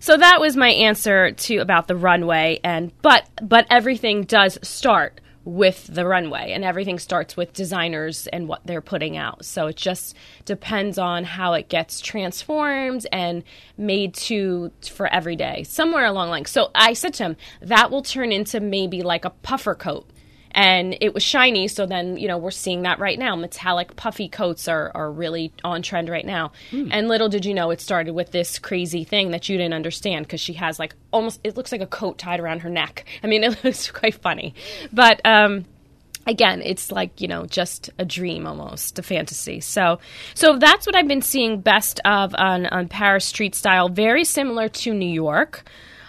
so 0.00 0.18
that 0.18 0.38
was 0.38 0.54
my 0.54 0.68
answer 0.68 1.32
to 1.32 1.56
about 1.56 1.88
the 1.88 1.96
runway 1.96 2.60
and 2.62 2.92
but 3.00 3.26
but 3.40 3.66
everything 3.70 4.24
does 4.24 4.58
start 4.60 5.18
with 5.44 5.86
the 5.92 6.06
runway 6.06 6.52
and 6.52 6.64
everything 6.64 6.98
starts 6.98 7.36
with 7.36 7.52
designers 7.52 8.26
and 8.28 8.48
what 8.48 8.66
they're 8.66 8.80
putting 8.80 9.16
out. 9.16 9.44
So 9.44 9.66
it 9.66 9.76
just 9.76 10.16
depends 10.44 10.98
on 10.98 11.24
how 11.24 11.52
it 11.52 11.68
gets 11.68 12.00
transformed 12.00 13.06
and 13.12 13.44
made 13.76 14.14
to 14.14 14.72
for 14.90 15.06
every 15.08 15.36
day 15.36 15.62
somewhere 15.64 16.06
along 16.06 16.30
line. 16.30 16.44
So 16.46 16.70
i 16.74 16.92
said 16.92 17.14
to 17.14 17.24
him 17.24 17.36
that 17.60 17.90
will 17.90 18.02
turn 18.02 18.32
into 18.32 18.60
maybe 18.60 19.02
like 19.02 19.24
a 19.24 19.30
puffer 19.30 19.74
coat 19.74 20.08
and 20.54 20.96
it 21.00 21.12
was 21.12 21.22
shiny. 21.22 21.66
So 21.66 21.84
then, 21.84 22.16
you 22.16 22.28
know, 22.28 22.38
we're 22.38 22.52
seeing 22.52 22.82
that 22.82 23.00
right 23.00 23.18
now. 23.18 23.34
Metallic 23.34 23.96
puffy 23.96 24.28
coats 24.28 24.68
are, 24.68 24.92
are 24.94 25.10
really 25.10 25.52
on 25.64 25.82
trend 25.82 26.08
right 26.08 26.24
now. 26.24 26.52
Mm. 26.70 26.88
And 26.92 27.08
little 27.08 27.28
did 27.28 27.44
you 27.44 27.52
know, 27.52 27.70
it 27.70 27.80
started 27.80 28.14
with 28.14 28.30
this 28.30 28.60
crazy 28.60 29.02
thing 29.02 29.32
that 29.32 29.48
you 29.48 29.58
didn't 29.58 29.74
understand 29.74 30.26
because 30.26 30.40
she 30.40 30.52
has 30.54 30.78
like 30.78 30.94
almost, 31.10 31.40
it 31.42 31.56
looks 31.56 31.72
like 31.72 31.80
a 31.80 31.86
coat 31.86 32.18
tied 32.18 32.38
around 32.38 32.60
her 32.60 32.70
neck. 32.70 33.04
I 33.22 33.26
mean, 33.26 33.42
it 33.42 33.64
looks 33.64 33.90
quite 33.90 34.14
funny. 34.14 34.54
But, 34.92 35.20
um, 35.24 35.64
again 36.26 36.62
it's 36.62 36.90
like 36.90 37.20
you 37.20 37.28
know 37.28 37.44
just 37.44 37.90
a 37.98 38.04
dream 38.06 38.46
almost 38.46 38.98
a 38.98 39.02
fantasy 39.02 39.60
so 39.60 39.98
so 40.32 40.56
that's 40.56 40.86
what 40.86 40.96
i've 40.96 41.06
been 41.06 41.20
seeing 41.20 41.60
best 41.60 42.00
of 42.06 42.34
on, 42.36 42.64
on 42.64 42.88
paris 42.88 43.26
street 43.26 43.54
style 43.54 43.90
very 43.90 44.24
similar 44.24 44.66
to 44.66 44.94
new 44.94 45.04
york 45.04 45.64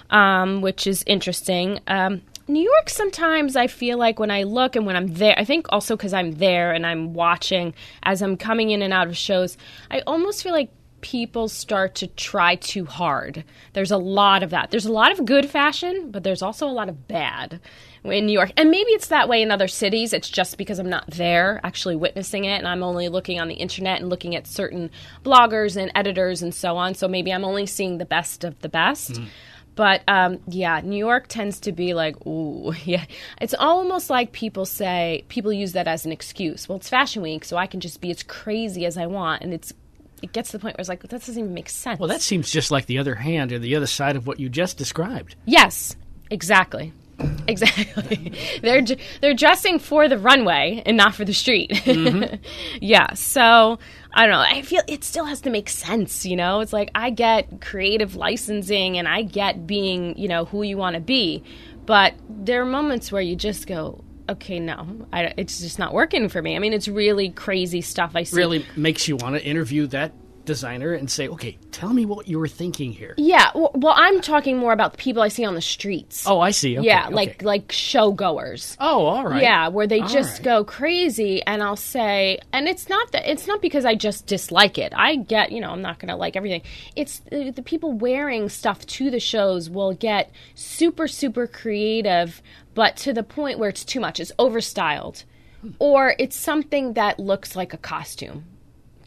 um, 0.10 0.62
which 0.62 0.88
is 0.88 1.04
interesting 1.06 1.82
um, 1.88 2.22
New 2.48 2.62
York 2.62 2.90
sometimes 2.90 3.56
I 3.56 3.68
feel 3.68 3.98
like 3.98 4.20
when 4.20 4.30
I 4.30 4.44
look 4.44 4.76
and 4.76 4.86
when 4.86 4.96
I'm 4.96 5.08
there, 5.08 5.34
I 5.38 5.46
think 5.46 5.68
also 5.70 5.96
because 5.96 6.14
I'm 6.14 6.34
there 6.34 6.74
and 6.74 6.86
I'm 6.86 7.14
watching 7.14 7.74
as 8.04 8.22
I'm 8.22 8.38
coming 8.38 8.70
in 8.70 8.82
and 8.82 8.94
out 8.94 9.08
of 9.08 9.18
shows, 9.18 9.58
I 9.90 10.02
almost 10.02 10.44
feel 10.44 10.54
like 10.54 10.70
people 11.02 11.48
start 11.48 11.94
to 11.94 12.08
try 12.08 12.56
too 12.56 12.84
hard. 12.86 13.44
There's 13.74 13.92
a 13.92 13.98
lot 13.98 14.42
of 14.42 14.50
that. 14.50 14.72
There's 14.72 14.88
a 14.88 14.92
lot 14.92 15.12
of 15.12 15.24
good 15.24 15.48
fashion, 15.48 16.10
but 16.10 16.24
there's 16.24 16.42
also 16.42 16.68
a 16.68 16.74
lot 16.74 16.90
of 16.90 17.08
bad 17.08 17.60
in 18.04 18.26
New 18.26 18.34
York. 18.34 18.52
And 18.58 18.72
maybe 18.72 18.90
it's 18.92 19.10
that 19.10 19.30
way 19.30 19.44
in 19.44 19.52
other 19.52 19.68
cities. 19.68 20.14
It's 20.14 20.30
just 20.30 20.58
because 20.58 20.80
I'm 20.80 20.90
not 20.90 21.06
there 21.08 21.60
actually 21.64 21.96
witnessing 21.96 22.46
it 22.46 22.58
and 22.58 22.68
I'm 22.68 22.82
only 22.82 23.08
looking 23.10 23.40
on 23.40 23.48
the 23.48 23.56
internet 23.56 24.02
and 24.02 24.10
looking 24.10 24.36
at 24.36 24.48
certain 24.48 24.90
bloggers 25.24 25.78
and 25.78 25.92
editors 25.94 26.42
and 26.42 26.54
so 26.54 26.76
on. 26.76 26.96
So 26.96 27.08
maybe 27.08 27.32
I'm 27.32 27.46
only 27.46 27.68
seeing 27.68 28.00
the 28.00 28.06
best 28.06 28.44
of 28.44 28.60
the 28.62 28.70
best. 28.70 29.14
Mm. 29.14 29.28
But 29.76 30.04
um, 30.08 30.40
yeah, 30.48 30.82
New 30.84 30.98
York 30.98 31.28
tends 31.28 31.60
to 31.62 31.72
be 31.72 31.94
like, 31.94 32.26
ooh, 32.26 32.74
yeah. 32.84 33.06
It's 33.42 33.54
almost 33.54 34.10
like 34.10 34.32
people 34.32 34.66
say, 34.66 35.24
people 35.28 35.52
use 35.52 35.74
that 35.74 35.88
as 35.88 36.06
an 36.06 36.12
excuse. 36.12 36.68
Well, 36.68 36.78
it's 36.78 36.90
Fashion 36.90 37.22
Week, 37.22 37.46
so 37.46 37.58
I 37.58 37.68
can 37.68 37.80
just 37.80 38.02
be 38.02 38.12
as 38.12 38.24
crazy 38.24 38.86
as 38.86 38.98
I 38.98 39.06
want. 39.06 39.44
And 39.44 39.54
it's 39.54 39.74
it 40.22 40.32
gets 40.32 40.52
to 40.52 40.58
the 40.58 40.62
point 40.62 40.78
where 40.78 40.82
it's 40.82 40.90
like, 40.90 41.02
that 41.02 41.10
doesn't 41.10 41.38
even 41.38 41.54
make 41.54 41.70
sense. 41.70 42.00
Well, 42.00 42.10
that 42.10 42.22
seems 42.22 42.50
just 42.50 42.72
like 42.72 42.86
the 42.86 42.98
other 42.98 43.16
hand 43.16 43.52
or 43.52 43.60
the 43.60 43.76
other 43.76 43.86
side 43.86 44.16
of 44.16 44.26
what 44.26 44.40
you 44.40 44.50
just 44.50 44.78
described. 44.78 45.36
Yes, 45.46 45.96
exactly. 46.32 46.94
Exactly. 47.48 48.34
they're 48.62 48.84
they're 49.22 49.36
dressing 49.36 49.78
for 49.78 50.10
the 50.10 50.18
runway 50.18 50.82
and 50.86 50.98
not 50.98 51.14
for 51.14 51.26
the 51.26 51.34
street. 51.34 51.70
Mm-hmm. 51.70 52.36
yeah. 52.82 53.14
So 53.14 53.78
I 54.14 54.26
don't 54.26 54.32
know. 54.32 54.40
I 54.40 54.62
feel 54.64 54.82
it 54.88 55.04
still 55.04 55.26
has 55.26 55.42
to 55.42 55.50
make 55.50 55.70
sense. 55.70 56.26
You 56.26 56.36
know, 56.36 56.62
it's 56.62 56.74
like 56.74 56.90
I 56.96 57.12
get 57.12 57.62
creative 57.62 58.16
licensing 58.16 58.98
and 58.98 59.08
I 59.08 59.22
get 59.22 59.68
being 59.68 60.18
you 60.18 60.28
know 60.28 60.46
who 60.46 60.64
you 60.64 60.78
want 60.78 60.96
to 60.96 61.00
be, 61.00 61.44
but 61.86 62.16
there 62.30 62.62
are 62.62 62.66
moments 62.66 63.12
where 63.12 63.22
you 63.22 63.36
just 63.36 63.68
go. 63.68 64.04
Okay, 64.28 64.60
no, 64.60 65.06
I, 65.14 65.36
it's 65.38 65.60
just 65.60 65.78
not 65.78 65.94
working 65.94 66.30
for 66.30 66.42
me. 66.42 66.56
I 66.56 66.60
mean, 66.60 66.74
it's 66.74 66.88
really 66.88 67.30
crazy 67.30 67.82
stuff 67.82 68.14
I 68.16 68.24
see. 68.24 68.38
Really 68.38 68.66
makes 68.76 69.08
you 69.08 69.18
want 69.18 69.36
to 69.36 69.46
interview 69.46 69.86
that 69.88 70.14
designer 70.46 70.94
and 70.94 71.10
say, 71.10 71.28
okay, 71.28 71.58
tell 71.72 71.94
me 71.94 72.06
what 72.06 72.28
you 72.28 72.40
were 72.40 72.48
thinking 72.48 72.92
here. 72.92 73.14
Yeah, 73.18 73.52
well, 73.54 73.72
well, 73.74 73.94
I'm 73.96 74.22
talking 74.22 74.58
more 74.58 74.74
about 74.74 74.94
the 74.94 74.98
people 74.98 75.22
I 75.22 75.28
see 75.28 75.44
on 75.44 75.56
the 75.56 75.62
streets. 75.62 76.26
Oh, 76.28 76.40
I 76.40 76.52
see. 76.52 76.78
Okay, 76.78 76.88
yeah, 76.88 77.08
okay. 77.08 77.16
like 77.16 77.42
like 77.42 77.72
show 77.72 78.12
goers. 78.12 78.78
Oh, 78.80 79.06
all 79.06 79.26
right. 79.26 79.42
Yeah, 79.42 79.68
where 79.70 79.88
they 79.88 80.02
All 80.02 80.08
just 80.08 80.40
right. 80.40 80.44
go 80.44 80.64
crazy, 80.64 81.42
and 81.44 81.62
I'll 81.62 81.76
say, 81.76 82.40
and 82.54 82.68
it's 82.68 82.90
not 82.90 83.12
that 83.12 83.30
it's 83.30 83.48
not 83.48 83.62
because 83.62 83.86
I 83.86 83.96
just 83.96 84.28
dislike 84.28 84.78
it. 84.78 84.94
I 84.96 85.18
get, 85.18 85.52
you 85.52 85.60
know, 85.60 85.72
I'm 85.72 85.82
not 85.82 86.00
going 86.00 86.10
to 86.10 86.16
like 86.16 86.36
everything. 86.36 86.62
It's 86.96 87.20
the, 87.20 87.52
the 87.52 87.64
people 87.64 87.92
wearing 87.92 88.50
stuff 88.50 88.86
to 88.86 89.10
the 89.10 89.20
shows 89.20 89.70
will 89.70 89.94
get 89.94 90.32
super 90.54 91.08
super 91.08 91.48
creative, 91.48 92.42
but 92.74 92.96
to 92.98 93.14
the 93.14 93.24
point 93.24 93.60
where 93.60 93.70
it's 93.70 93.86
too 93.86 94.00
much. 94.00 94.20
It's 94.20 94.32
overstyled, 94.40 95.24
hmm. 95.62 95.72
or 95.80 96.16
it's 96.20 96.36
something 96.36 96.94
that 96.94 97.20
looks 97.20 97.56
like 97.56 97.74
a 97.74 97.78
costume. 97.78 98.46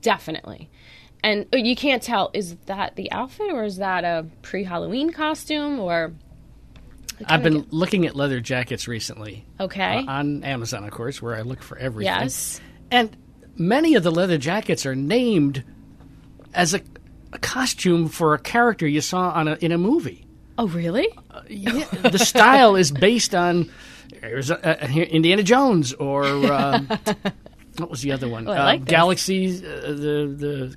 Definitely. 0.01 0.71
And 1.25 1.47
uh, 1.53 1.57
you 1.59 1.75
can't 1.75 2.03
tell 2.03 2.31
is 2.33 2.57
that 2.67 2.97
the 2.97 3.11
outfit 3.13 3.51
or 3.53 3.65
is 3.65 3.79
that 3.79 4.05
a 4.05 4.27
pre-Halloween 4.43 5.13
costume 5.13 5.81
or 5.81 6.13
I've 7.27 7.43
been 7.43 7.67
looking 7.71 8.07
at 8.07 8.15
leather 8.15 8.39
jackets 8.41 8.87
recently. 8.87 9.45
okay? 9.59 10.05
uh, 10.07 10.11
on 10.11 10.45
Amazon, 10.45 10.85
of 10.85 10.91
course, 10.93 11.21
where 11.21 11.35
I 11.35 11.41
look 11.43 11.63
for 11.63 11.77
everything. 11.77 12.15
yes. 12.15 12.61
And 12.93 13.17
many 13.57 13.97
of 13.97 14.05
the 14.05 14.13
leather 14.13 14.39
jackets 14.39 14.87
are 14.87 14.95
named 14.95 15.65
as 16.55 16.75
a, 16.75 16.81
a 17.33 17.39
costume 17.41 18.09
for 18.09 18.35
a 18.35 18.39
character 18.39 18.87
you 18.87 19.01
saw 19.01 19.31
on 19.31 19.49
a, 19.49 19.55
in 19.57 19.73
a 19.73 19.79
movie. 19.79 20.27
Oh, 20.57 20.69
really? 20.69 21.09
Yeah, 21.49 21.85
the 22.03 22.19
style 22.19 22.77
is 22.77 22.91
based 22.93 23.35
on 23.35 23.71
a- 24.23 24.39
a- 24.63 25.15
Indiana 25.15 25.43
Jones 25.43 25.93
or 25.95 26.25
um, 26.53 26.87
what 27.79 27.91
was 27.91 28.03
the 28.03 28.13
other 28.13 28.29
one? 28.29 28.47
Oh, 28.49 28.53
like. 28.53 28.85
Galaxy, 28.85 29.57
uh, 29.59 29.89
the 29.89 30.35
the 30.37 30.77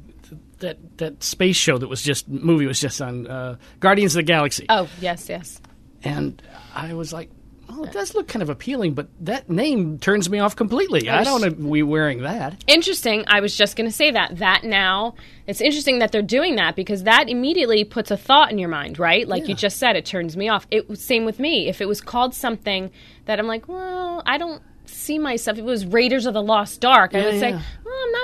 that 0.61 0.97
that 0.97 1.21
space 1.23 1.57
show 1.57 1.77
that 1.77 1.87
was 1.89 2.01
just 2.01 2.27
movie 2.27 2.65
was 2.65 2.79
just 2.79 3.01
on 3.01 3.27
uh, 3.27 3.57
Guardians 3.79 4.15
of 4.15 4.19
the 4.19 4.23
Galaxy, 4.23 4.65
Oh, 4.69 4.87
yes, 4.99 5.27
yes. 5.29 5.61
and 6.03 6.41
I 6.73 6.93
was 6.93 7.11
like. 7.13 7.29
Oh, 7.73 7.85
it 7.85 7.93
does 7.93 8.13
look 8.13 8.27
kind 8.27 8.43
of 8.43 8.49
appealing, 8.49 8.95
but 8.95 9.07
that 9.21 9.49
name 9.49 9.97
turns 9.97 10.29
me 10.29 10.39
off 10.39 10.57
completely. 10.57 11.09
I 11.09 11.23
don't 11.23 11.39
want 11.41 11.55
to 11.55 11.69
be 11.71 11.83
wearing 11.83 12.23
that. 12.23 12.61
Interesting. 12.67 13.23
I 13.27 13.39
was 13.39 13.55
just 13.55 13.77
going 13.77 13.89
to 13.89 13.95
say 13.95 14.11
that. 14.11 14.39
That 14.39 14.65
now, 14.65 15.15
it's 15.47 15.61
interesting 15.61 15.99
that 15.99 16.11
they're 16.11 16.21
doing 16.21 16.57
that 16.57 16.75
because 16.75 17.03
that 17.03 17.29
immediately 17.29 17.85
puts 17.85 18.11
a 18.11 18.17
thought 18.17 18.51
in 18.51 18.57
your 18.57 18.67
mind, 18.67 18.99
right? 18.99 19.25
Like 19.25 19.47
you 19.47 19.55
just 19.55 19.77
said, 19.77 19.95
it 19.95 20.05
turns 20.05 20.35
me 20.35 20.49
off. 20.49 20.67
It 20.69 20.97
same 20.97 21.23
with 21.23 21.39
me. 21.39 21.69
If 21.69 21.79
it 21.79 21.87
was 21.87 22.01
called 22.01 22.35
something 22.35 22.91
that 23.23 23.39
I'm 23.39 23.47
like, 23.47 23.69
well, 23.69 24.21
I 24.25 24.37
don't 24.37 24.61
see 24.83 25.17
myself. 25.17 25.57
If 25.57 25.61
it 25.63 25.65
was 25.65 25.85
Raiders 25.85 26.25
of 26.25 26.33
the 26.33 26.43
Lost 26.43 26.83
Ark, 26.83 27.11
I 27.15 27.19
Yeah, 27.19 27.25
would 27.31 27.39
say, 27.39 27.49
yeah. 27.51 27.61
well, 27.80 27.80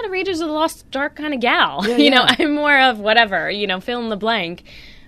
A 0.07 0.09
Raiders 0.09 0.39
of 0.41 0.47
the 0.47 0.53
Lost 0.53 0.95
Ark 0.95 1.15
kind 1.15 1.33
of 1.33 1.39
gal. 1.39 1.87
Yeah, 1.87 1.97
you 1.97 2.09
know. 2.09 2.25
I'm 2.27 2.53
more 2.53 2.79
of 2.79 2.99
whatever. 2.99 3.49
You 3.49 3.67
know, 3.67 3.79
fill 3.79 4.01
in 4.01 4.09
the 4.09 4.17
blank. 4.17 4.63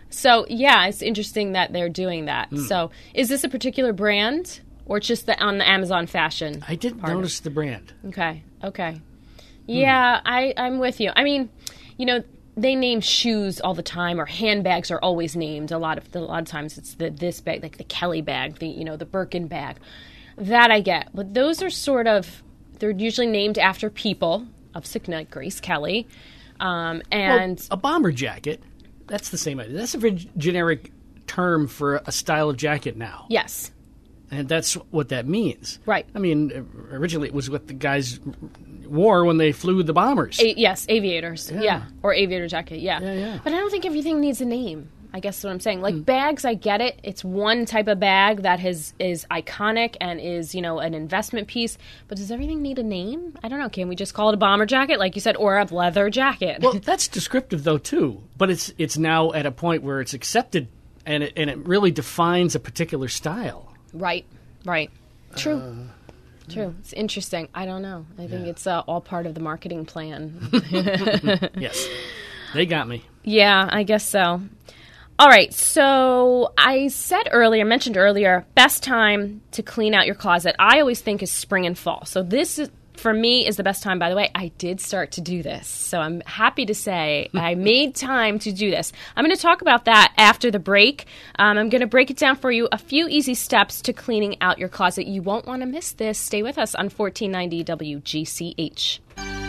So 0.10 0.46
yeah, 0.50 0.88
it's 0.88 1.02
interesting 1.02 1.54
that 1.54 1.74
they're 1.74 1.90
doing 1.90 2.26
that. 2.26 2.50
Hmm. 2.50 2.58
So 2.58 2.92
is 3.14 3.30
this 3.30 3.44
a 3.44 3.50
particular 3.50 3.94
brand? 3.94 4.62
Or 4.86 5.00
just 5.00 5.28
the, 5.28 5.40
on 5.40 5.60
the 5.60 5.70
Amazon 5.70 6.08
fashion? 6.08 6.64
I 6.68 6.74
didn't 6.74 7.02
part 7.02 7.14
notice 7.14 7.42
the 7.42 7.52
brand. 7.52 7.94
Okay. 8.08 8.42
Okay. 8.64 9.00
Yeah, 9.68 10.20
I 10.26 10.52
I'm 10.58 10.80
with 10.80 11.00
you. 11.00 11.12
I 11.16 11.24
mean, 11.24 11.50
you 11.96 12.08
know, 12.08 12.24
they 12.58 12.76
name 12.76 13.02
shoes 13.02 13.62
all 13.62 13.76
the 13.76 13.84
time, 13.84 14.20
or 14.20 14.26
handbags 14.26 14.90
are 14.90 15.00
always 15.00 15.36
named. 15.36 15.72
A 15.72 15.78
lot 15.78 16.00
of 16.00 16.16
a 16.16 16.20
lot 16.20 16.42
of 16.42 16.48
times 16.48 16.78
it's 16.80 16.96
the 16.96 17.12
this 17.12 17.40
bag, 17.40 17.62
like 17.62 17.78
the 17.78 17.84
Kelly 17.84 18.22
bag, 18.22 18.58
the 18.58 18.68
you 18.68 18.84
know 18.84 18.98
the 18.98 19.06
Birkin 19.06 19.48
bag. 19.48 19.78
That 20.38 20.72
I 20.72 20.82
get, 20.82 21.10
but 21.14 21.34
those 21.36 21.62
are 21.62 21.70
sort 21.70 22.08
of 22.08 22.42
they're 22.80 22.92
usually 22.92 23.28
named 23.28 23.60
after 23.60 23.90
people 23.90 24.48
of 24.80 24.86
significant 24.88 25.30
Grace 25.30 25.60
Kelly, 25.60 26.08
um, 26.60 27.04
and 27.12 27.66
a 27.70 27.78
bomber 27.78 28.12
jacket. 28.12 28.64
That's 29.06 29.30
the 29.30 29.38
same 29.38 29.60
idea. 29.60 29.78
That's 29.78 29.94
a 29.94 30.00
very 30.00 30.30
generic 30.38 30.92
term 31.28 31.68
for 31.68 32.02
a 32.06 32.12
style 32.12 32.50
of 32.50 32.58
jacket 32.58 32.98
now, 32.98 33.28
yes, 33.30 33.72
and 34.32 34.48
that's 34.48 34.74
what 34.92 35.10
that 35.10 35.28
means. 35.28 35.80
Right. 35.86 36.06
I 36.16 36.20
mean, 36.20 36.68
originally 36.92 37.28
it 37.28 37.34
was 37.34 37.50
what 37.50 37.68
the 37.68 37.74
guys 37.74 38.20
wore 38.86 39.26
when 39.26 39.38
they 39.38 39.52
flew 39.52 39.84
the 39.84 39.94
bombers. 39.94 40.40
A- 40.40 40.58
yes, 40.58 40.86
aviators, 40.90 41.52
yeah. 41.52 41.84
or 42.04 42.14
aviator 42.14 42.48
jacket, 42.48 42.80
yeah. 42.80 43.00
Yeah, 43.00 43.14
yeah. 43.14 43.40
But 43.44 43.54
I 43.54 43.58
don't 43.58 43.70
think 43.70 43.86
everything 43.86 44.20
needs 44.20 44.42
a 44.42 44.46
name. 44.46 44.90
I 45.12 45.20
guess 45.20 45.44
what 45.44 45.50
I'm 45.50 45.60
saying. 45.60 45.82
Like 45.82 46.06
bags, 46.06 46.46
I 46.46 46.54
get 46.54 46.82
it. 46.82 47.00
It's 47.04 47.24
one 47.24 47.66
type 47.66 47.88
of 47.88 48.00
bag 48.00 48.44
that 48.44 48.60
has 48.60 48.94
is 49.00 49.26
iconic 49.32 49.96
and 50.00 50.20
is 50.20 50.54
you 50.54 50.62
know 50.62 50.80
an 50.80 50.94
investment 50.94 51.48
piece. 51.48 51.78
But 52.08 52.18
does 52.20 52.30
everything 52.30 52.62
need 52.62 52.78
a 52.78 52.84
name? 52.84 53.38
I 53.42 53.48
don't 53.48 53.60
know. 53.60 53.70
Can 53.70 53.88
we 53.88 53.96
just 53.96 54.14
call 54.14 54.30
it 54.30 54.36
a 54.36 54.38
bomber 54.38 54.68
jacket, 54.68 55.00
like 55.00 55.16
you 55.16 55.22
said, 55.22 55.36
or 55.38 55.58
a 55.58 55.66
leather 55.66 56.10
jacket? 56.12 56.62
well, 56.62 56.74
that's 56.84 57.08
descriptive 57.08 57.64
though 57.64 57.80
too. 57.80 58.22
But 58.38 58.52
it's 58.52 58.72
it's 58.78 58.98
now 58.98 59.32
at 59.34 59.46
a 59.48 59.52
point 59.52 59.82
where 59.82 60.00
it's 60.00 60.14
accepted, 60.14 60.68
and 61.06 61.24
it, 61.24 61.34
and 61.36 61.50
it 61.50 61.58
really 61.66 61.90
defines 61.92 62.54
a 62.54 62.60
particular 62.60 63.08
style. 63.08 63.74
right, 63.94 64.26
right, 64.66 64.92
true. 65.36 65.58
Uh, 65.58 65.74
True. 66.50 66.74
It's 66.80 66.94
interesting. 66.94 67.48
I 67.54 67.68
don't 67.68 67.84
know. 67.84 68.08
I 68.18 68.26
think 68.26 68.48
it's 68.48 68.66
uh, 68.66 68.80
all 68.88 69.02
part 69.02 69.28
of 69.28 69.36
the 69.36 69.40
marketing 69.40 69.86
plan. 69.86 70.50
Yes, 71.56 71.88
they 72.56 72.66
got 72.66 72.88
me. 72.88 73.04
Yeah, 73.24 73.70
I 73.72 73.84
guess 73.84 74.08
so. 74.10 74.42
All 75.20 75.28
right, 75.28 75.54
so 75.54 76.54
I 76.58 76.88
said 76.88 77.28
earlier, 77.30 77.66
mentioned 77.66 77.98
earlier, 77.98 78.46
best 78.56 78.84
time 78.84 79.42
to 79.52 79.62
clean 79.62 79.94
out 79.94 80.06
your 80.06 80.16
closet. 80.16 80.56
I 80.58 80.80
always 80.80 81.02
think 81.02 81.22
is 81.22 81.30
spring 81.30 81.66
and 81.66 81.78
fall. 81.78 82.06
So 82.06 82.24
this 82.24 82.58
is 82.58 82.70
for 82.94 83.14
me 83.14 83.46
is 83.46 83.58
the 83.58 83.64
best 83.64 83.84
time. 83.84 84.00
By 84.00 84.10
the 84.10 84.16
way, 84.16 84.32
I 84.34 84.48
did 84.58 84.80
start 84.80 85.12
to 85.14 85.22
do 85.22 85.44
this, 85.44 85.68
so 85.68 86.00
I'm 86.00 86.22
happy 86.22 86.66
to 86.68 86.74
say 86.74 87.30
I 87.36 87.56
made 87.56 87.96
time 87.96 88.40
to 88.40 88.54
do 88.54 88.72
this. 88.72 88.94
I'm 89.14 89.26
going 89.26 89.36
to 89.36 89.42
talk 89.42 89.62
about 89.62 89.84
that 89.86 90.14
after 90.16 90.52
the 90.52 90.60
break. 90.60 91.06
Um, 91.38 91.58
I'm 91.58 91.68
going 91.68 91.82
to 91.82 91.88
break 91.88 92.10
it 92.10 92.18
down 92.18 92.38
for 92.38 92.50
you. 92.50 92.70
A 92.72 92.78
few 92.78 93.10
easy 93.10 93.34
steps 93.34 93.82
to 93.82 93.92
cleaning 93.92 94.38
out 94.40 94.58
your 94.58 94.70
closet. 94.70 95.06
You 95.06 95.22
won't 95.22 95.46
want 95.46 95.64
to 95.64 95.66
miss 95.66 95.92
this. 95.92 96.18
Stay 96.18 96.44
with 96.44 96.58
us 96.58 96.76
on 96.76 96.86
1490 96.86 97.66
WGCH. 97.66 99.49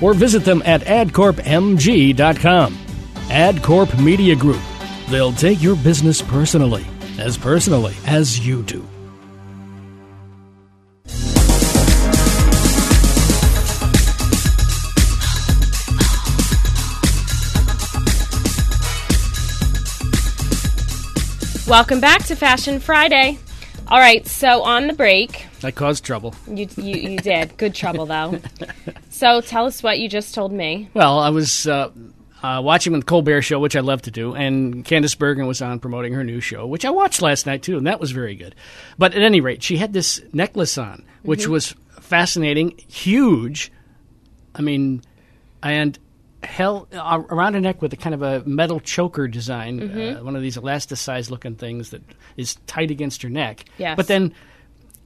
or 0.00 0.14
visit 0.14 0.44
them 0.44 0.62
at 0.64 0.82
adcorpmg.com. 0.82 2.74
AdCorp 3.28 4.02
Media 4.02 4.34
Group. 4.34 4.62
They'll 5.08 5.32
take 5.32 5.62
your 5.62 5.76
business 5.76 6.22
personally, 6.22 6.86
as 7.18 7.36
personally 7.36 7.94
as 8.06 8.46
you 8.46 8.62
do. 8.62 8.86
Welcome 21.68 22.00
back 22.00 22.24
to 22.24 22.34
Fashion 22.34 22.80
Friday. 22.80 23.38
All 23.88 23.98
right, 23.98 24.26
so 24.26 24.62
on 24.62 24.86
the 24.86 24.94
break, 24.94 25.47
That 25.60 25.74
caused 25.74 26.04
trouble. 26.04 26.34
you 26.46 26.68
you, 26.76 26.96
you 27.10 27.18
did 27.18 27.56
good 27.56 27.74
trouble 27.74 28.06
though. 28.06 28.38
So 29.10 29.40
tell 29.40 29.66
us 29.66 29.82
what 29.82 29.98
you 29.98 30.08
just 30.08 30.34
told 30.34 30.52
me. 30.52 30.88
Well, 30.94 31.18
I 31.18 31.30
was 31.30 31.66
uh, 31.66 31.90
uh, 32.42 32.60
watching 32.64 32.92
the 32.92 33.02
Colbert 33.04 33.42
Show, 33.42 33.58
which 33.58 33.74
I 33.74 33.80
love 33.80 34.02
to 34.02 34.10
do, 34.12 34.34
and 34.34 34.84
Candice 34.84 35.18
Bergen 35.18 35.46
was 35.48 35.60
on 35.60 35.80
promoting 35.80 36.12
her 36.12 36.22
new 36.22 36.40
show, 36.40 36.66
which 36.66 36.84
I 36.84 36.90
watched 36.90 37.22
last 37.22 37.46
night 37.46 37.62
too, 37.62 37.76
and 37.76 37.86
that 37.88 37.98
was 38.00 38.12
very 38.12 38.36
good. 38.36 38.54
But 38.96 39.14
at 39.14 39.22
any 39.22 39.40
rate, 39.40 39.62
she 39.62 39.76
had 39.78 39.92
this 39.92 40.20
necklace 40.32 40.78
on, 40.78 41.04
which 41.22 41.42
Mm-hmm. 41.42 41.52
was 41.52 41.74
fascinating, 42.00 42.78
huge. 42.88 43.72
I 44.54 44.62
mean, 44.62 45.02
and 45.62 45.98
hell 46.44 46.86
uh, 46.92 47.22
around 47.30 47.54
her 47.54 47.60
neck 47.60 47.82
with 47.82 47.92
a 47.92 47.96
kind 47.96 48.14
of 48.14 48.22
a 48.22 48.42
metal 48.46 48.78
choker 48.78 49.26
design, 49.26 49.80
Mm-hmm. 49.80 50.20
uh, 50.20 50.24
one 50.24 50.36
of 50.36 50.42
these 50.42 50.56
elasticized 50.56 51.30
looking 51.30 51.56
things 51.56 51.90
that 51.90 52.02
is 52.36 52.54
tight 52.68 52.92
against 52.92 53.22
her 53.22 53.28
neck. 53.28 53.64
Yes. 53.78 53.96
But 53.96 54.06
then 54.06 54.32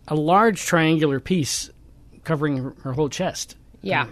a 0.09 0.15
large 0.15 0.63
triangular 0.65 1.21
piece 1.21 1.71
covering 2.25 2.57
her, 2.59 2.75
her 2.83 2.93
whole 2.93 3.09
chest. 3.09 3.57
Yeah. 3.83 4.07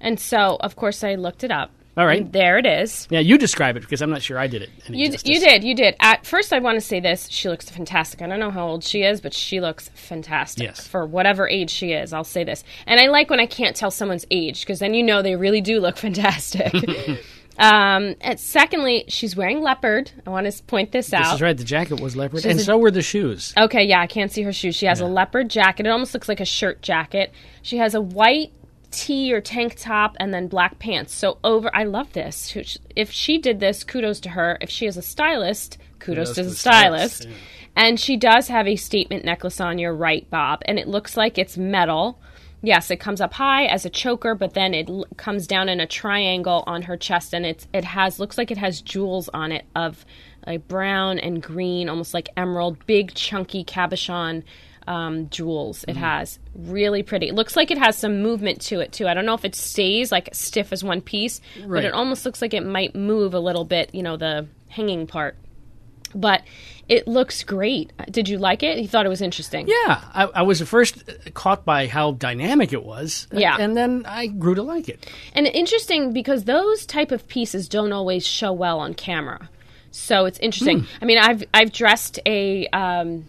And 0.00 0.18
so, 0.18 0.56
of 0.60 0.76
course, 0.76 1.04
I 1.04 1.14
looked 1.16 1.44
it 1.44 1.50
up. 1.50 1.70
All 1.96 2.06
right. 2.06 2.22
And 2.22 2.32
there 2.32 2.56
it 2.56 2.64
is. 2.66 3.06
Yeah, 3.10 3.18
you 3.18 3.36
describe 3.36 3.76
it 3.76 3.80
because 3.80 4.00
I'm 4.00 4.10
not 4.10 4.22
sure 4.22 4.38
I 4.38 4.46
did 4.46 4.62
it. 4.62 4.70
You, 4.88 5.10
justice. 5.10 5.28
you 5.28 5.40
did, 5.40 5.64
you 5.64 5.74
did. 5.74 5.96
At 6.00 6.24
first, 6.24 6.52
I 6.52 6.60
want 6.60 6.76
to 6.76 6.80
say 6.80 7.00
this. 7.00 7.28
She 7.30 7.48
looks 7.48 7.68
fantastic. 7.68 8.22
I 8.22 8.28
don't 8.28 8.38
know 8.38 8.50
how 8.52 8.66
old 8.68 8.84
she 8.84 9.02
is, 9.02 9.20
but 9.20 9.34
she 9.34 9.60
looks 9.60 9.88
fantastic 9.94 10.64
Yes. 10.64 10.86
for 10.86 11.04
whatever 11.04 11.48
age 11.48 11.68
she 11.70 11.92
is. 11.92 12.12
I'll 12.12 12.24
say 12.24 12.44
this. 12.44 12.62
And 12.86 13.00
I 13.00 13.08
like 13.08 13.28
when 13.28 13.40
I 13.40 13.46
can't 13.46 13.74
tell 13.76 13.90
someone's 13.90 14.24
age 14.30 14.60
because 14.60 14.78
then 14.78 14.94
you 14.94 15.02
know 15.02 15.20
they 15.20 15.34
really 15.36 15.60
do 15.60 15.80
look 15.80 15.96
fantastic. 15.98 16.72
um, 17.58 18.14
and 18.20 18.38
secondly, 18.40 19.04
she's 19.08 19.36
wearing 19.36 19.60
leopard. 19.62 20.10
I 20.26 20.30
want 20.30 20.50
to 20.50 20.62
point 20.64 20.92
this, 20.92 21.12
out. 21.12 21.24
This 21.24 21.32
is 21.34 21.42
right. 21.42 21.56
The 21.56 21.64
jacket 21.64 22.00
was 22.00 22.16
leopard, 22.16 22.42
She's 22.42 22.50
and 22.50 22.60
a- 22.60 22.62
so 22.62 22.78
were 22.78 22.90
the 22.90 23.02
shoes. 23.02 23.52
Okay, 23.58 23.84
yeah, 23.84 24.00
I 24.00 24.06
can't 24.06 24.32
see 24.32 24.42
her 24.42 24.52
shoes. 24.52 24.74
She 24.76 24.86
has 24.86 25.00
a 25.00 25.06
leopard 25.06 25.50
jacket. 25.50 25.86
It 25.86 25.90
almost 25.90 26.14
looks 26.14 26.28
like 26.28 26.40
a 26.40 26.44
shirt 26.46 26.80
jacket. 26.82 27.32
She 27.62 27.76
has 27.78 27.94
a 27.94 28.00
white 28.00 28.52
tee 28.90 29.32
or 29.32 29.40
tank 29.40 29.74
top 29.76 30.16
and 30.18 30.32
then 30.34 30.48
black 30.48 30.78
pants. 30.78 31.14
So 31.14 31.38
over, 31.44 31.70
I 31.74 31.84
love 31.84 32.12
this. 32.12 32.56
If 32.96 33.10
she 33.10 33.38
did 33.38 33.60
this, 33.60 33.84
kudos 33.84 34.20
to 34.20 34.30
her. 34.30 34.58
If 34.60 34.70
she 34.70 34.86
is 34.86 34.96
a 34.96 35.02
stylist, 35.02 35.78
kudos, 35.98 36.30
Kudos 36.30 36.34
to 36.36 36.42
the 36.44 36.48
the 36.50 36.56
stylist, 36.56 37.16
stylist. 37.18 37.28
yeah. 37.28 37.44
And 37.76 38.00
she 38.00 38.16
does 38.16 38.48
have 38.48 38.66
a 38.66 38.74
statement 38.76 39.24
necklace 39.24 39.60
on. 39.60 39.78
You're 39.78 39.94
right, 39.94 40.28
Bob. 40.28 40.62
And 40.64 40.78
it 40.78 40.88
looks 40.88 41.16
like 41.16 41.38
it's 41.38 41.56
metal. 41.56 42.18
Yes, 42.62 42.90
it 42.90 42.96
comes 42.96 43.20
up 43.20 43.32
high 43.32 43.64
as 43.64 43.84
a 43.86 43.90
choker, 43.90 44.34
but 44.34 44.54
then 44.54 44.74
it 44.74 44.88
l- 44.88 45.06
comes 45.16 45.46
down 45.46 45.68
in 45.68 45.80
a 45.80 45.86
triangle 45.86 46.62
on 46.66 46.82
her 46.82 46.96
chest, 46.96 47.32
and 47.32 47.46
it's 47.46 47.66
it 47.72 47.84
has 47.84 48.18
looks 48.18 48.36
like 48.36 48.50
it 48.50 48.58
has 48.58 48.82
jewels 48.82 49.30
on 49.32 49.50
it 49.52 49.64
of 49.74 50.04
like 50.46 50.68
brown 50.68 51.18
and 51.18 51.42
green, 51.42 51.88
almost 51.88 52.12
like 52.14 52.28
emerald, 52.36 52.84
big 52.86 53.14
chunky 53.14 53.64
cabochon 53.64 54.42
um, 54.86 55.28
jewels. 55.30 55.84
It 55.88 55.96
has 55.96 56.38
really 56.54 57.02
pretty. 57.02 57.28
It 57.28 57.34
looks 57.34 57.56
like 57.56 57.70
it 57.70 57.78
has 57.78 57.96
some 57.96 58.22
movement 58.22 58.60
to 58.62 58.80
it 58.80 58.92
too. 58.92 59.06
I 59.08 59.14
don't 59.14 59.26
know 59.26 59.34
if 59.34 59.44
it 59.44 59.54
stays 59.54 60.10
like 60.12 60.28
stiff 60.34 60.72
as 60.72 60.82
one 60.84 61.00
piece, 61.00 61.40
but 61.66 61.84
it 61.84 61.92
almost 61.94 62.24
looks 62.26 62.42
like 62.42 62.54
it 62.54 62.64
might 62.66 62.94
move 62.94 63.32
a 63.34 63.40
little 63.40 63.64
bit. 63.64 63.94
You 63.94 64.02
know, 64.02 64.16
the 64.16 64.46
hanging 64.68 65.06
part. 65.06 65.36
But 66.14 66.42
it 66.88 67.06
looks 67.06 67.44
great. 67.44 67.92
Did 68.10 68.28
you 68.28 68.38
like 68.38 68.62
it? 68.62 68.78
You 68.78 68.88
thought 68.88 69.06
it 69.06 69.10
was 69.10 69.22
interesting? 69.22 69.68
Yeah, 69.68 70.02
I, 70.12 70.24
I 70.34 70.42
was 70.42 70.60
at 70.60 70.68
first 70.68 71.08
uh, 71.08 71.30
caught 71.34 71.64
by 71.64 71.86
how 71.86 72.12
dynamic 72.12 72.72
it 72.72 72.84
was. 72.84 73.28
Uh, 73.32 73.38
yeah. 73.38 73.56
and 73.60 73.76
then 73.76 74.04
I 74.06 74.26
grew 74.26 74.56
to 74.56 74.62
like 74.62 74.88
it. 74.88 75.08
And 75.34 75.46
interesting 75.46 76.12
because 76.12 76.44
those 76.44 76.84
type 76.86 77.12
of 77.12 77.28
pieces 77.28 77.68
don't 77.68 77.92
always 77.92 78.26
show 78.26 78.52
well 78.52 78.80
on 78.80 78.94
camera. 78.94 79.48
So 79.92 80.24
it's 80.24 80.38
interesting. 80.40 80.80
Hmm. 80.80 80.86
I 81.02 81.04
mean, 81.04 81.18
I've 81.18 81.44
I've 81.54 81.72
dressed 81.72 82.18
a 82.26 82.66
um, 82.68 83.26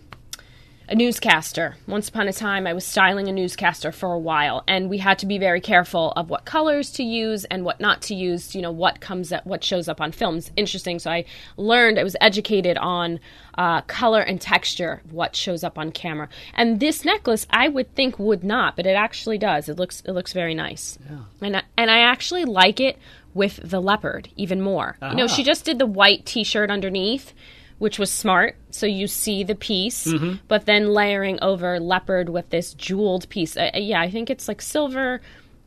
a 0.92 0.96
newscaster. 0.96 1.78
Once 1.88 2.10
upon 2.10 2.28
a 2.28 2.34
time, 2.34 2.68
I 2.68 2.74
was 2.74 2.86
styling 2.86 3.30
a 3.30 3.32
newscaster 3.32 3.94
for 3.94 4.12
a 4.12 4.20
while, 4.20 4.62
and 4.68 4.90
we 4.90 4.98
had 4.98 5.18
to 5.20 5.26
be 5.26 5.38
very 5.38 5.62
careful 5.62 6.12
of 6.18 6.30
what 6.30 6.44
colors 6.44 6.92
to 6.92 7.04
use 7.04 7.46
and 7.46 7.64
what 7.64 7.80
not 7.80 8.02
to 8.04 8.14
use. 8.16 8.54
You 8.54 8.62
know, 8.62 8.72
what 8.72 9.00
comes 9.00 9.32
up, 9.32 9.46
what 9.46 9.64
shows 9.64 9.88
up 9.88 10.02
on 10.02 10.12
films. 10.12 10.52
Interesting. 10.58 11.00
So 11.00 11.10
I 11.10 11.24
learned, 11.56 11.98
I 11.98 12.04
was 12.04 12.18
educated 12.20 12.78
on 12.78 13.22
uh, 13.58 13.82
color 13.84 14.20
and 14.20 14.40
texture, 14.42 15.02
what 15.10 15.34
shows 15.36 15.64
up 15.64 15.78
on 15.78 15.94
camera. 15.94 16.28
And 16.56 16.82
this 16.82 17.06
necklace, 17.06 17.48
I 17.50 17.70
would 17.70 17.96
think 17.96 18.20
would 18.20 18.44
not, 18.44 18.76
but 18.76 18.86
it 18.86 18.96
actually 18.96 19.38
does. 19.38 19.70
It 19.70 19.78
looks 19.78 20.02
it 20.02 20.12
looks 20.12 20.34
very 20.34 20.54
nice. 20.54 21.00
Yeah. 21.10 21.20
And 21.42 21.58
I, 21.58 21.64
and 21.78 21.90
I 21.90 22.00
actually 22.00 22.44
like 22.44 22.82
it 22.82 22.98
with 23.34 23.62
the 23.64 23.82
leopard 23.82 24.28
even 24.36 24.62
more. 24.62 24.98
You 25.02 25.16
know, 25.16 25.24
Ah. 25.24 25.28
she 25.28 25.44
just 25.44 25.64
did 25.64 25.80
the 25.80 25.86
white 25.86 26.26
T-shirt 26.26 26.70
underneath 26.70 27.34
which 27.82 27.98
was 27.98 28.12
smart. 28.12 28.56
So 28.70 28.86
you 28.86 29.08
see 29.08 29.44
the 29.44 29.56
piece, 29.56 30.08
but 30.48 30.68
then 30.68 30.94
layering 30.94 31.40
over 31.42 31.80
leopard 31.80 32.30
with 32.30 32.48
this 32.52 32.76
jeweled 32.76 33.28
piece. 33.30 33.58
Uh, 33.58 33.72
yeah, 33.74 34.00
I 34.00 34.12
think 34.12 34.30
it's 34.30 34.48
like 34.48 34.62
silver, 34.62 35.20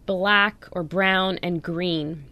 black, 0.06 0.68
or 0.70 0.84
brown 0.84 1.40
and 1.42 1.60
green. 1.60 2.24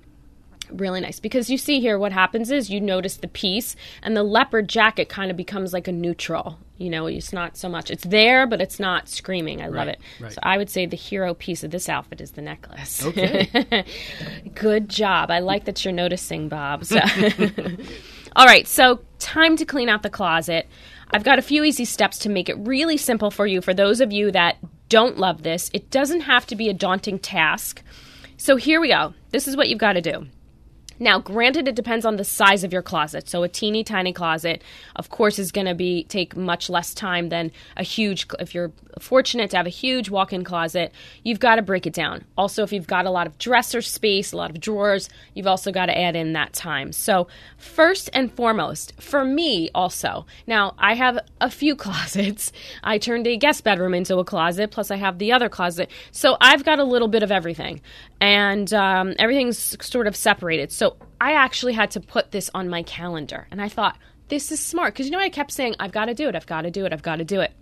Really 0.70 1.00
nice 1.00 1.18
because 1.18 1.50
you 1.50 1.58
see 1.58 1.80
here 1.80 1.98
what 1.98 2.12
happens 2.12 2.52
is 2.52 2.71
you 2.71 2.80
notice 2.80 3.16
the 3.16 3.26
piece 3.26 3.75
and 4.04 4.16
the 4.16 4.23
leopard 4.23 4.68
jacket 4.68 5.08
kind 5.08 5.32
of 5.32 5.36
becomes 5.36 5.73
like 5.73 5.88
a 5.88 5.92
neutral. 5.92 6.58
You 6.78 6.88
know, 6.88 7.06
it's 7.06 7.32
not 7.32 7.56
so 7.56 7.68
much. 7.68 7.90
It's 7.90 8.04
there, 8.04 8.47
but 8.47 8.60
it's 8.60 8.78
not 8.78 9.08
screaming. 9.08 9.60
I 9.62 9.66
love 9.66 9.75
Right, 9.75 9.88
it. 9.88 10.00
right. 10.21 10.32
So 10.32 10.38
I 10.45 10.58
would 10.58 10.71
say 10.71 10.86
the 10.86 10.97
hero 10.97 11.34
piece 11.34 11.64
of 11.64 11.73
this 11.73 11.88
outfit 11.88 12.21
is 12.21 12.30
the 12.30 12.42
necklace. 12.42 13.04
Okay. 13.04 13.84
Good 14.54 14.88
job. 14.88 15.30
I 15.32 15.40
like 15.40 15.64
that 15.64 15.84
you're 15.84 15.92
noticing, 15.92 16.49
Bob. 16.49 16.84
So- 16.84 17.00
All 18.34 18.47
right, 18.47 18.66
so 18.66 19.00
time 19.18 19.56
to 19.56 19.66
clean 19.66 19.90
out 19.90 20.02
the 20.02 20.10
closet. 20.10 20.66
I've 21.10 21.25
got 21.25 21.38
a 21.38 21.42
few 21.42 21.64
easy 21.64 21.84
steps 21.84 22.18
to 22.21 22.30
make 22.30 22.49
it 22.49 22.56
really 22.58 22.97
simple 22.97 23.30
for 23.30 23.47
you. 23.47 23.60
For 23.60 23.75
those 23.75 24.00
of 24.00 24.10
you 24.10 24.30
that 24.30 24.56
don't 24.88 25.18
love 25.18 25.42
this, 25.42 25.71
it 25.75 25.90
doesn't 25.90 26.23
have 26.23 26.47
to 26.47 26.56
be 26.56 26.71
a 26.71 26.75
daunting 26.75 27.18
task. 27.18 27.82
So 28.38 28.56
here 28.56 28.80
we 28.80 28.88
go. 28.88 29.12
This 29.30 29.47
is 29.47 29.56
what 29.56 29.68
you've 29.68 29.78
got 29.78 29.95
to 29.95 30.00
do. 30.00 30.26
Now, 31.02 31.19
granted, 31.19 31.67
it 31.67 31.75
depends 31.75 32.06
on 32.06 32.15
the 32.15 32.23
size 32.23 32.62
of 32.62 32.73
your 32.73 32.80
closet. 32.80 33.28
So, 33.28 33.43
a 33.43 33.49
teeny 33.49 33.82
tiny 33.82 34.12
closet, 34.12 34.62
of 34.95 35.10
course, 35.10 35.36
is 35.36 35.50
going 35.50 35.67
to 35.67 35.75
be 35.75 36.04
take 36.04 36.36
much 36.36 36.71
less 36.71 36.95
time 36.95 37.28
than 37.28 37.50
a 37.76 37.82
huge. 37.82 38.25
If 38.38 38.54
you're 38.54 38.71
fortunate 39.00 39.50
to 39.50 39.56
have 39.56 39.67
a 39.67 39.71
huge 39.71 40.10
walk-in 40.10 40.45
closet, 40.45 40.93
you've 41.25 41.41
got 41.41 41.56
to 41.56 41.62
break 41.62 41.88
it 41.88 41.93
down. 41.93 42.25
Also, 42.38 42.62
if 42.62 42.73
you've 42.73 42.86
got 42.86 43.04
a 43.04 43.10
lot 43.10 43.26
of 43.26 43.36
dresser 43.38 43.82
space, 43.82 44.32
a 44.32 44.36
lot 44.36 44.50
of 44.50 44.60
drawers, 44.60 45.08
you've 45.34 45.49
also 45.49 45.73
got 45.73 45.86
to 45.86 45.99
add 45.99 46.15
in 46.15 46.34
that 46.34 46.52
time. 46.52 46.93
So, 46.93 47.26
first 47.56 48.08
and 48.12 48.32
foremost, 48.32 48.93
for 49.00 49.25
me, 49.25 49.71
also, 49.75 50.25
now 50.47 50.75
I 50.78 50.95
have 50.95 51.19
a 51.41 51.50
few 51.50 51.75
closets. 51.84 52.52
I 52.84 52.99
turned 52.99 53.26
a 53.26 53.36
guest 53.36 53.65
bedroom 53.65 53.95
into 53.95 54.19
a 54.19 54.25
closet, 54.25 54.71
plus 54.71 54.93
I 54.93 54.97
have 54.99 55.19
the 55.19 55.32
other 55.32 55.49
closet. 55.49 55.91
So, 56.12 56.36
I've 56.41 56.65
got 56.65 56.78
a 56.78 56.84
little 56.84 57.08
bit 57.08 57.25
of 57.25 57.32
everything, 57.32 57.80
and 58.21 58.73
um, 58.73 59.15
everything's 59.19 59.76
sort 59.84 60.06
of 60.06 60.15
separated. 60.15 60.71
So, 60.71 60.92
I 61.21 61.33
actually 61.33 61.73
had 61.73 61.91
to 61.93 62.00
put 62.00 62.31
this 62.31 62.50
on 62.55 62.69
my 62.69 62.83
calendar, 62.83 63.47
and 63.50 63.61
I 63.61 63.69
thought, 63.69 63.97
this 64.28 64.50
is 64.50 64.61
smart 64.61 64.95
because 64.95 65.07
you 65.07 65.13
know 65.13 65.19
I 65.19 65.28
kept 65.28 65.52
saying 65.52 65.76
I've 65.78 65.93
got 65.93 66.07
to 66.07 66.15
do 66.15 66.28
it, 66.28 66.35
I've 66.35 66.47
got 66.47 66.63
to 66.63 66.71
do 66.71 66.87
it, 66.87 66.93
I've 66.93 67.02
got 67.02 67.17
to 67.17 67.25
do 67.25 67.41
it. 67.41 67.52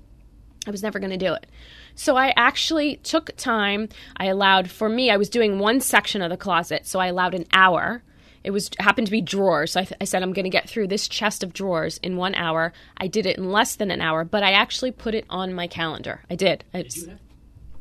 I 0.66 0.70
was 0.70 0.82
never 0.82 0.98
going 0.98 1.10
to 1.10 1.16
do 1.16 1.32
it. 1.32 1.46
So 1.94 2.16
I 2.16 2.32
actually 2.36 2.96
took 2.96 3.34
time. 3.36 3.88
I 4.16 4.26
allowed 4.26 4.70
for 4.70 4.88
me. 4.88 5.10
I 5.10 5.16
was 5.16 5.30
doing 5.30 5.58
one 5.58 5.80
section 5.80 6.22
of 6.22 6.30
the 6.30 6.36
closet, 6.36 6.86
so 6.86 6.98
I 7.00 7.06
allowed 7.06 7.34
an 7.34 7.46
hour. 7.52 8.02
It 8.44 8.50
was 8.50 8.70
happened 8.78 9.06
to 9.06 9.10
be 9.10 9.20
drawers. 9.20 9.72
So 9.72 9.80
I, 9.80 9.84
th- 9.84 9.98
I 10.00 10.04
said 10.04 10.22
I'm 10.22 10.32
going 10.32 10.44
to 10.44 10.50
get 10.50 10.68
through 10.68 10.88
this 10.88 11.08
chest 11.08 11.42
of 11.42 11.52
drawers 11.52 11.98
in 11.98 12.16
one 12.16 12.34
hour. 12.34 12.72
I 12.96 13.06
did 13.06 13.26
it 13.26 13.38
in 13.38 13.50
less 13.50 13.76
than 13.76 13.90
an 13.90 14.00
hour, 14.00 14.24
but 14.24 14.42
I 14.42 14.52
actually 14.52 14.92
put 14.92 15.14
it 15.14 15.24
on 15.28 15.52
my 15.54 15.66
calendar. 15.66 16.20
I 16.30 16.36
did. 16.36 16.64
I, 16.72 16.84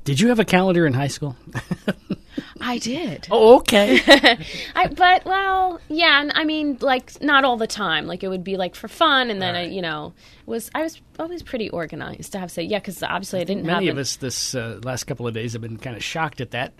Did 0.03 0.19
you 0.19 0.29
have 0.29 0.39
a 0.39 0.45
calendar 0.45 0.85
in 0.85 0.93
high 0.93 1.07
school? 1.07 1.35
I 2.61 2.77
did. 2.77 3.27
oh, 3.31 3.57
okay. 3.59 3.99
I, 4.75 4.87
but 4.87 5.25
well, 5.25 5.79
yeah. 5.87 6.21
And 6.21 6.31
I 6.35 6.43
mean, 6.43 6.77
like 6.81 7.21
not 7.21 7.45
all 7.45 7.57
the 7.57 7.67
time. 7.67 8.05
Like 8.07 8.23
it 8.23 8.27
would 8.27 8.43
be 8.43 8.57
like 8.57 8.75
for 8.75 8.87
fun, 8.87 9.29
and 9.29 9.41
then 9.41 9.55
I, 9.55 9.65
you 9.65 9.81
know, 9.81 10.13
was 10.45 10.69
I 10.75 10.83
was 10.83 11.01
always 11.17 11.43
pretty 11.43 11.69
organized. 11.69 12.31
to 12.33 12.39
have 12.39 12.51
say, 12.51 12.63
yeah, 12.63 12.79
because 12.79 13.01
obviously 13.03 13.41
I 13.41 13.43
didn't 13.43 13.65
Many 13.65 13.87
of 13.89 13.97
it. 13.97 14.01
us 14.01 14.15
this 14.17 14.55
uh, 14.55 14.79
last 14.83 15.05
couple 15.05 15.27
of 15.27 15.33
days 15.33 15.53
have 15.53 15.61
been 15.61 15.77
kind 15.77 15.95
of 15.95 16.03
shocked 16.03 16.41
at 16.41 16.51
that 16.51 16.73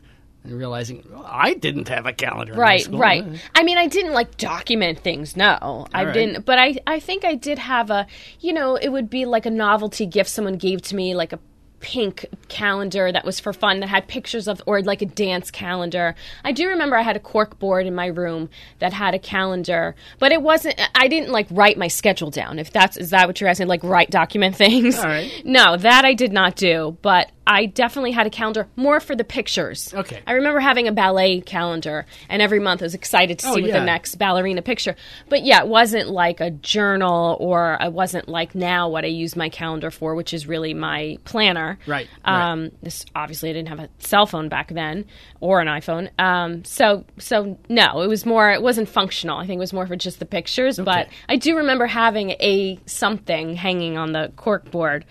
and 0.44 0.54
realizing 0.58 1.04
well, 1.12 1.26
I 1.28 1.54
didn't 1.54 1.90
have 1.90 2.06
a 2.06 2.14
calendar. 2.14 2.54
right 2.54 2.88
right 2.92 3.26
i 3.56 3.64
mean 3.64 3.78
i 3.78 3.88
didn't 3.88 4.14
like 4.14 4.38
document 4.38 5.00
things 5.00 5.36
no 5.36 5.86
i 5.94 6.06
right. 6.06 6.14
didn't 6.14 6.46
but 6.46 6.58
i 6.58 6.76
i 6.88 7.00
think 7.00 7.26
i 7.26 7.36
did 7.36 7.60
have 7.60 7.90
a 7.90 8.08
you 8.40 8.54
know 8.54 8.76
it 8.78 8.88
would 8.90 9.10
be 9.10 9.26
like 9.26 9.46
a 9.46 9.50
novelty 9.50 10.06
gift 10.06 10.30
someone 10.30 10.56
gave 10.56 10.82
to 10.82 10.96
me 10.96 11.14
like 11.14 11.34
a 11.34 11.40
pink 11.82 12.26
calendar 12.48 13.12
that 13.12 13.26
was 13.26 13.40
for 13.40 13.54
fun 13.54 13.80
that 13.80 13.88
had 13.88 14.08
pictures 14.08 14.48
of 14.48 14.62
or 14.66 14.82
like 14.82 15.02
a 15.02 15.06
dance 15.06 15.50
calendar 15.52 16.16
i 16.44 16.52
do 16.52 16.68
remember 16.68 16.96
i 16.96 17.02
had 17.02 17.16
a 17.16 17.20
cork 17.20 17.58
board 17.60 17.86
in 17.86 17.96
my 17.96 18.06
room 18.06 18.50
that 18.80 18.94
had 18.94 19.14
a 19.14 19.20
calendar 19.20 19.96
but 20.20 20.32
it 20.32 20.42
wasn't 20.42 20.80
i 20.96 21.08
didn't 21.08 21.32
like 21.32 21.48
write 21.52 21.78
my 21.78 21.88
schedule 21.88 22.30
down 22.30 22.60
if 22.60 22.72
that's 22.72 22.98
is 22.98 23.10
that 23.12 23.28
what 23.28 23.40
you're 23.40 23.50
asking 23.50 23.68
like 23.68 23.84
write 23.84 24.10
document 24.10 24.56
things 24.58 24.98
All 24.98 25.06
right. 25.06 25.32
no 25.46 25.78
that 25.78 26.06
i 26.06 26.14
did 26.14 26.34
not 26.34 26.56
do 26.56 26.98
but 27.02 27.32
I 27.52 27.66
definitely 27.66 28.12
had 28.12 28.28
a 28.28 28.30
calendar 28.30 28.68
more 28.76 29.00
for 29.00 29.16
the 29.16 29.24
pictures. 29.24 29.92
Okay. 29.92 30.22
I 30.28 30.34
remember 30.34 30.60
having 30.60 30.88
a 30.88 30.92
ballet 30.92 31.42
calendar, 31.42 32.06
and 32.30 32.44
every 32.44 32.60
month 32.60 32.84
I 32.84 32.86
was 32.86 32.94
excited 32.94 33.40
to 33.40 33.48
Oh, 33.48 33.56
see 33.56 33.62
what 33.64 33.72
yeah. 33.72 33.80
the 33.80 33.86
next 33.86 34.18
ballerina 34.18 34.62
picture. 34.62 34.96
But 35.30 35.44
yeah, 35.44 35.62
it 35.62 35.68
wasn't 35.68 36.10
like 36.12 36.42
a 36.42 36.52
journal, 36.52 37.36
or 37.40 37.76
I 37.82 37.88
wasn't 37.88 38.30
like 38.30 38.54
now 38.54 38.88
what 38.90 39.04
I 39.04 39.08
use 39.08 39.36
my 39.36 39.50
calendar 39.50 39.90
for, 39.90 40.14
which 40.14 40.32
is 40.32 40.46
really 40.46 40.76
my 40.76 41.18
planner. 41.24 41.80
Right, 41.88 42.08
right. 42.24 42.52
Um, 42.52 42.70
this 42.84 43.04
obviously 43.16 43.50
I 43.50 43.54
didn't 43.54 43.70
have 43.70 43.80
a 43.80 43.90
cell 43.98 44.28
phone 44.28 44.48
back 44.48 44.70
then 44.72 45.06
or 45.40 45.60
an 45.60 45.68
iPhone. 45.68 46.12
Um, 46.20 46.64
so 46.66 47.04
so 47.18 47.58
no, 47.68 48.02
it 48.02 48.08
was 48.08 48.28
more. 48.28 48.52
It 48.52 48.62
wasn't 48.62 48.90
functional. 48.90 49.38
I 49.40 49.48
think 49.48 49.58
it 49.58 49.60
was 49.60 49.74
more 49.74 49.88
for 49.88 49.96
just 49.96 50.20
the 50.20 50.28
pictures. 50.28 50.78
Okay. 50.80 50.86
But 50.86 51.08
I 51.28 51.38
do 51.38 51.58
remember 51.58 51.88
having 51.88 52.30
a 52.40 52.78
something 52.86 53.56
hanging 53.56 53.98
on 53.98 54.12
the 54.12 54.32
cork 54.36 54.70
board. 54.70 55.04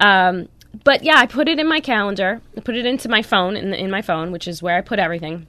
Um, 0.00 0.48
but 0.84 1.02
yeah, 1.02 1.16
I 1.16 1.26
put 1.26 1.48
it 1.48 1.58
in 1.58 1.68
my 1.68 1.80
calendar. 1.80 2.40
I 2.56 2.60
put 2.60 2.76
it 2.76 2.86
into 2.86 3.08
my 3.08 3.22
phone 3.22 3.56
in, 3.56 3.72
in 3.74 3.90
my 3.90 4.02
phone, 4.02 4.32
which 4.32 4.48
is 4.48 4.62
where 4.62 4.76
I 4.76 4.80
put 4.80 4.98
everything. 4.98 5.46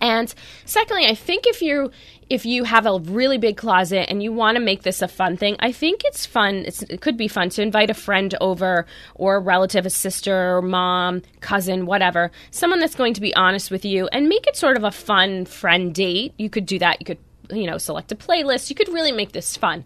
And 0.00 0.34
secondly, 0.64 1.06
I 1.06 1.14
think 1.14 1.46
if 1.46 1.62
you 1.62 1.92
if 2.28 2.44
you 2.44 2.64
have 2.64 2.86
a 2.86 2.98
really 2.98 3.38
big 3.38 3.56
closet 3.56 4.06
and 4.08 4.22
you 4.22 4.32
want 4.32 4.56
to 4.56 4.60
make 4.60 4.82
this 4.82 5.00
a 5.00 5.06
fun 5.06 5.36
thing, 5.36 5.54
I 5.60 5.70
think 5.70 6.00
it's 6.04 6.26
fun. 6.26 6.64
It's, 6.66 6.82
it 6.84 7.00
could 7.00 7.16
be 7.16 7.28
fun 7.28 7.50
to 7.50 7.62
invite 7.62 7.90
a 7.90 7.94
friend 7.94 8.34
over 8.40 8.86
or 9.14 9.36
a 9.36 9.40
relative, 9.40 9.86
a 9.86 9.90
sister, 9.90 10.60
mom, 10.62 11.22
cousin, 11.40 11.86
whatever, 11.86 12.32
someone 12.50 12.80
that's 12.80 12.94
going 12.94 13.14
to 13.14 13.20
be 13.20 13.34
honest 13.36 13.70
with 13.70 13.84
you 13.84 14.08
and 14.08 14.28
make 14.28 14.46
it 14.46 14.56
sort 14.56 14.76
of 14.76 14.82
a 14.82 14.90
fun 14.90 15.44
friend 15.44 15.94
date. 15.94 16.32
You 16.36 16.50
could 16.50 16.66
do 16.66 16.78
that. 16.80 17.00
You 17.00 17.04
could 17.04 17.18
you 17.50 17.66
know 17.66 17.78
select 17.78 18.10
a 18.10 18.16
playlist. 18.16 18.70
You 18.70 18.76
could 18.76 18.88
really 18.88 19.12
make 19.12 19.32
this 19.32 19.56
fun. 19.56 19.84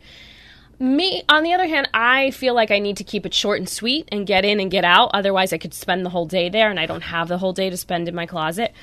Me, 0.79 1.23
on 1.29 1.43
the 1.43 1.55
other 1.55 1.67
hand, 1.67 1.89
I 1.95 2.31
feel 2.33 2.55
like 2.55 2.71
I 2.71 2.79
need 2.79 2.99
to 2.99 3.05
keep 3.05 3.25
it 3.25 3.33
short 3.33 3.59
and 3.59 3.69
sweet 3.69 4.09
and 4.13 4.27
get 4.27 4.45
in 4.45 4.61
and 4.61 4.71
get 4.71 4.85
out. 4.85 5.11
Otherwise, 5.15 5.53
I 5.53 5.59
could 5.59 5.73
spend 5.73 6.05
the 6.05 6.11
whole 6.11 6.27
day 6.27 6.51
there, 6.51 6.69
and 6.69 6.79
I 6.79 6.85
don't 6.85 7.03
have 7.03 7.29
the 7.29 7.39
whole 7.39 7.55
day 7.55 7.71
to 7.71 7.77
spend 7.77 8.09
in 8.09 8.15
my 8.15 8.27
closet. 8.27 8.75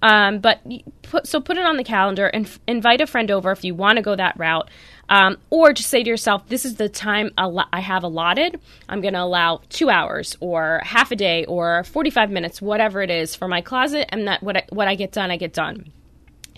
Um, 0.00 0.40
but 0.40 0.60
put, 1.02 1.28
so 1.28 1.40
put 1.40 1.56
it 1.56 1.64
on 1.64 1.76
the 1.76 1.84
calendar 1.84 2.26
and 2.26 2.46
f- 2.46 2.58
invite 2.66 3.00
a 3.00 3.06
friend 3.06 3.30
over 3.30 3.52
if 3.52 3.62
you 3.62 3.74
want 3.74 3.96
to 3.96 4.02
go 4.02 4.16
that 4.16 4.36
route. 4.36 4.68
Um, 5.08 5.36
or 5.50 5.72
just 5.72 5.90
say 5.90 6.02
to 6.02 6.08
yourself, 6.08 6.48
this 6.48 6.64
is 6.64 6.76
the 6.76 6.88
time 6.88 7.30
al- 7.38 7.68
I 7.72 7.80
have 7.80 8.02
allotted. 8.02 8.58
I'm 8.88 9.00
going 9.00 9.14
to 9.14 9.22
allow 9.22 9.60
two 9.68 9.90
hours 9.90 10.36
or 10.40 10.80
half 10.84 11.12
a 11.12 11.16
day 11.16 11.44
or 11.44 11.84
45 11.84 12.30
minutes, 12.30 12.60
whatever 12.60 13.00
it 13.02 13.10
is, 13.10 13.36
for 13.36 13.46
my 13.46 13.60
closet. 13.60 14.08
And 14.08 14.26
that 14.26 14.42
what 14.42 14.56
I, 14.56 14.64
what 14.70 14.88
I 14.88 14.96
get 14.96 15.12
done, 15.12 15.30
I 15.30 15.36
get 15.36 15.52
done. 15.52 15.92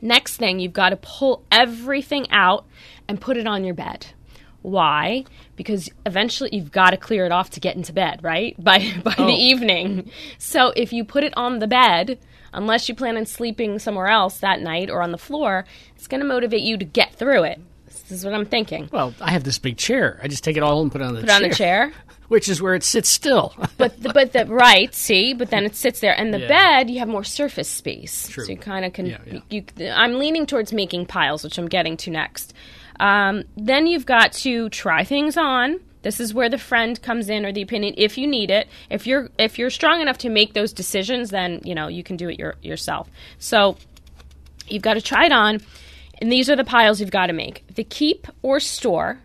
Next 0.00 0.36
thing, 0.36 0.58
you've 0.58 0.72
got 0.72 0.90
to 0.90 0.96
pull 0.96 1.44
everything 1.50 2.30
out 2.30 2.64
and 3.08 3.20
put 3.20 3.36
it 3.36 3.46
on 3.46 3.64
your 3.64 3.74
bed. 3.74 4.06
Why? 4.64 5.24
Because 5.56 5.90
eventually 6.06 6.48
you've 6.54 6.72
got 6.72 6.90
to 6.90 6.96
clear 6.96 7.26
it 7.26 7.32
off 7.32 7.50
to 7.50 7.60
get 7.60 7.76
into 7.76 7.92
bed, 7.92 8.20
right? 8.24 8.56
By 8.64 8.92
by 9.04 9.14
Oh. 9.18 9.26
the 9.26 9.32
evening. 9.34 10.10
So 10.38 10.72
if 10.74 10.90
you 10.90 11.04
put 11.04 11.22
it 11.22 11.34
on 11.36 11.58
the 11.58 11.66
bed, 11.66 12.18
unless 12.54 12.88
you 12.88 12.94
plan 12.94 13.18
on 13.18 13.26
sleeping 13.26 13.78
somewhere 13.78 14.06
else 14.08 14.38
that 14.38 14.62
night 14.62 14.88
or 14.88 15.02
on 15.02 15.12
the 15.12 15.18
floor, 15.18 15.66
it's 15.96 16.06
going 16.06 16.22
to 16.22 16.26
motivate 16.26 16.62
you 16.62 16.78
to 16.78 16.84
get 16.84 17.14
through 17.14 17.42
it. 17.44 17.60
This 18.08 18.10
is 18.20 18.24
what 18.24 18.32
I'm 18.32 18.46
thinking. 18.46 18.88
Well, 18.90 19.12
I 19.20 19.32
have 19.32 19.44
this 19.44 19.58
big 19.58 19.76
chair. 19.76 20.18
I 20.22 20.28
just 20.28 20.42
take 20.44 20.56
it 20.56 20.62
all 20.62 20.80
and 20.80 20.90
put 20.90 21.02
it 21.02 21.04
on 21.04 21.14
the 21.14 21.20
Put 21.20 21.26
chair. 21.28 21.36
on 21.36 21.42
the 21.42 21.54
chair. 21.54 21.92
Which 22.28 22.48
is 22.48 22.62
where 22.62 22.74
it 22.74 22.82
sits 22.84 23.10
still. 23.10 23.54
But 23.76 24.02
the, 24.02 24.14
but 24.14 24.32
the 24.32 24.46
right, 24.46 24.94
see, 24.94 25.34
but 25.34 25.50
then 25.50 25.64
it 25.66 25.76
sits 25.76 26.00
there, 26.00 26.18
and 26.18 26.32
the 26.32 26.38
Yeah. 26.40 26.48
bed 26.48 26.90
you 26.90 27.00
have 27.00 27.08
more 27.08 27.22
surface 27.24 27.68
space, 27.68 28.28
True. 28.28 28.44
so 28.46 28.52
you 28.52 28.56
kind 28.56 28.86
of 28.86 28.94
can. 28.94 29.06
Yeah, 29.06 29.18
yeah. 29.26 29.40
You, 29.50 29.64
I'm 29.92 30.18
leaning 30.18 30.46
towards 30.46 30.72
making 30.72 31.04
piles, 31.04 31.44
which 31.44 31.58
I'm 31.58 31.68
getting 31.68 31.98
to 31.98 32.10
next. 32.10 32.54
Um, 33.00 33.44
then 33.56 33.86
you've 33.86 34.06
got 34.06 34.32
to 34.32 34.68
try 34.70 35.04
things 35.04 35.36
on. 35.36 35.80
This 36.02 36.20
is 36.20 36.34
where 36.34 36.50
the 36.50 36.58
friend 36.58 37.00
comes 37.00 37.30
in 37.30 37.46
or 37.46 37.52
the 37.52 37.62
opinion, 37.62 37.94
if 37.96 38.18
you 38.18 38.26
need 38.26 38.50
it. 38.50 38.68
If 38.90 39.06
you're 39.06 39.30
if 39.38 39.58
you're 39.58 39.70
strong 39.70 40.02
enough 40.02 40.18
to 40.18 40.28
make 40.28 40.52
those 40.52 40.72
decisions, 40.72 41.30
then 41.30 41.60
you 41.64 41.74
know 41.74 41.88
you 41.88 42.02
can 42.02 42.16
do 42.16 42.28
it 42.28 42.38
your, 42.38 42.56
yourself. 42.62 43.10
So 43.38 43.78
you've 44.68 44.82
got 44.82 44.94
to 44.94 45.00
try 45.00 45.24
it 45.26 45.32
on, 45.32 45.62
and 46.18 46.30
these 46.30 46.50
are 46.50 46.56
the 46.56 46.64
piles 46.64 47.00
you've 47.00 47.10
got 47.10 47.26
to 47.28 47.32
make: 47.32 47.64
the 47.74 47.84
keep 47.84 48.26
or 48.42 48.60
store, 48.60 49.18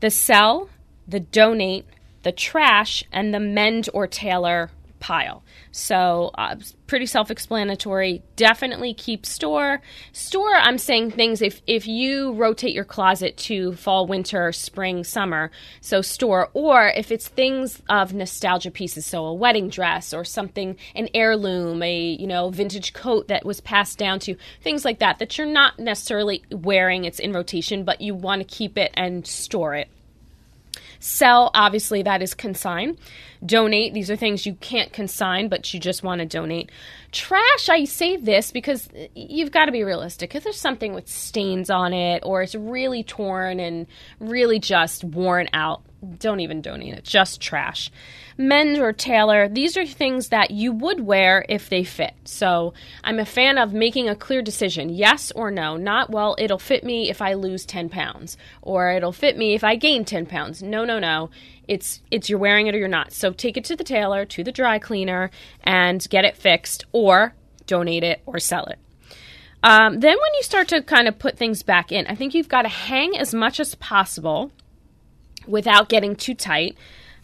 the 0.00 0.10
sell, 0.10 0.70
the 1.06 1.20
donate, 1.20 1.84
the 2.22 2.32
trash, 2.32 3.04
and 3.12 3.34
the 3.34 3.40
mend 3.40 3.90
or 3.92 4.06
tailor 4.06 4.70
pile. 5.00 5.42
So, 5.72 6.30
uh, 6.38 6.56
pretty 6.86 7.06
self 7.06 7.30
explanatory. 7.30 8.22
Definitely 8.36 8.94
keep 8.94 9.26
store. 9.26 9.80
Store, 10.12 10.54
I'm 10.54 10.78
saying 10.78 11.12
things 11.12 11.42
if, 11.42 11.62
if 11.66 11.86
you 11.86 12.32
rotate 12.34 12.74
your 12.74 12.84
closet 12.84 13.36
to 13.38 13.74
fall, 13.74 14.06
winter, 14.06 14.52
spring, 14.52 15.02
summer, 15.04 15.50
so 15.80 16.02
store. 16.02 16.50
Or 16.52 16.88
if 16.88 17.10
it's 17.10 17.28
things 17.28 17.82
of 17.88 18.12
nostalgia 18.12 18.70
pieces, 18.70 19.06
so 19.06 19.24
a 19.24 19.34
wedding 19.34 19.68
dress 19.68 20.12
or 20.12 20.24
something, 20.24 20.76
an 20.94 21.08
heirloom, 21.14 21.82
a 21.82 21.98
you 21.98 22.26
know 22.26 22.50
vintage 22.50 22.92
coat 22.92 23.28
that 23.28 23.44
was 23.44 23.60
passed 23.60 23.98
down 23.98 24.18
to, 24.20 24.36
things 24.62 24.84
like 24.84 24.98
that, 24.98 25.18
that 25.18 25.38
you're 25.38 25.46
not 25.46 25.78
necessarily 25.78 26.44
wearing, 26.50 27.04
it's 27.04 27.18
in 27.18 27.32
rotation, 27.32 27.84
but 27.84 28.00
you 28.00 28.14
want 28.14 28.40
to 28.40 28.56
keep 28.56 28.76
it 28.76 28.92
and 28.94 29.26
store 29.26 29.74
it. 29.74 29.88
Sell, 31.00 31.50
obviously, 31.54 32.02
that 32.02 32.22
is 32.22 32.34
consign. 32.34 32.96
Donate, 33.44 33.94
these 33.94 34.10
are 34.10 34.16
things 34.16 34.44
you 34.44 34.54
can't 34.54 34.92
consign, 34.92 35.48
but 35.48 35.72
you 35.72 35.80
just 35.80 36.02
want 36.02 36.20
to 36.20 36.26
donate. 36.26 36.70
Trash, 37.10 37.68
I 37.70 37.84
say 37.86 38.18
this 38.18 38.52
because 38.52 38.88
you've 39.14 39.50
got 39.50 39.64
to 39.64 39.72
be 39.72 39.82
realistic. 39.82 40.34
If 40.34 40.44
there's 40.44 40.60
something 40.60 40.92
with 40.92 41.08
stains 41.08 41.70
on 41.70 41.94
it 41.94 42.22
or 42.24 42.42
it's 42.42 42.54
really 42.54 43.02
torn 43.02 43.60
and 43.60 43.86
really 44.20 44.58
just 44.58 45.02
worn 45.02 45.48
out, 45.54 45.82
don't 46.18 46.40
even 46.40 46.62
donate 46.62 46.94
it, 46.94 47.04
just 47.04 47.40
trash. 47.40 47.90
Mend 48.38 48.78
or 48.78 48.92
tailor, 48.92 49.48
these 49.48 49.76
are 49.76 49.86
things 49.86 50.28
that 50.28 50.50
you 50.50 50.72
would 50.72 51.00
wear 51.00 51.44
if 51.48 51.68
they 51.68 51.84
fit. 51.84 52.14
So 52.24 52.72
I'm 53.04 53.18
a 53.18 53.26
fan 53.26 53.58
of 53.58 53.72
making 53.72 54.08
a 54.08 54.16
clear 54.16 54.42
decision 54.42 54.88
yes 54.88 55.30
or 55.32 55.50
no, 55.50 55.76
not, 55.76 56.10
well, 56.10 56.36
it'll 56.38 56.58
fit 56.58 56.84
me 56.84 57.10
if 57.10 57.20
I 57.20 57.34
lose 57.34 57.66
10 57.66 57.88
pounds 57.90 58.36
or 58.62 58.90
it'll 58.90 59.12
fit 59.12 59.36
me 59.36 59.54
if 59.54 59.64
I 59.64 59.76
gain 59.76 60.04
10 60.04 60.26
pounds. 60.26 60.62
No, 60.62 60.84
no, 60.84 60.98
no. 60.98 61.30
It's, 61.68 62.00
it's 62.10 62.28
you're 62.28 62.38
wearing 62.38 62.66
it 62.66 62.74
or 62.74 62.78
you're 62.78 62.88
not. 62.88 63.12
So 63.12 63.32
take 63.32 63.56
it 63.56 63.64
to 63.64 63.76
the 63.76 63.84
tailor, 63.84 64.24
to 64.26 64.42
the 64.42 64.52
dry 64.52 64.78
cleaner, 64.78 65.30
and 65.62 66.04
get 66.08 66.24
it 66.24 66.36
fixed 66.36 66.84
or 66.92 67.34
donate 67.66 68.02
it 68.02 68.22
or 68.26 68.38
sell 68.38 68.64
it. 68.66 68.78
Um, 69.62 70.00
then 70.00 70.16
when 70.16 70.34
you 70.34 70.42
start 70.42 70.68
to 70.68 70.82
kind 70.82 71.06
of 71.06 71.18
put 71.18 71.36
things 71.36 71.62
back 71.62 71.92
in, 71.92 72.06
I 72.06 72.14
think 72.14 72.34
you've 72.34 72.48
got 72.48 72.62
to 72.62 72.68
hang 72.68 73.16
as 73.16 73.34
much 73.34 73.60
as 73.60 73.74
possible 73.74 74.50
without 75.46 75.88
getting 75.88 76.16
too 76.16 76.34
tight. 76.34 76.76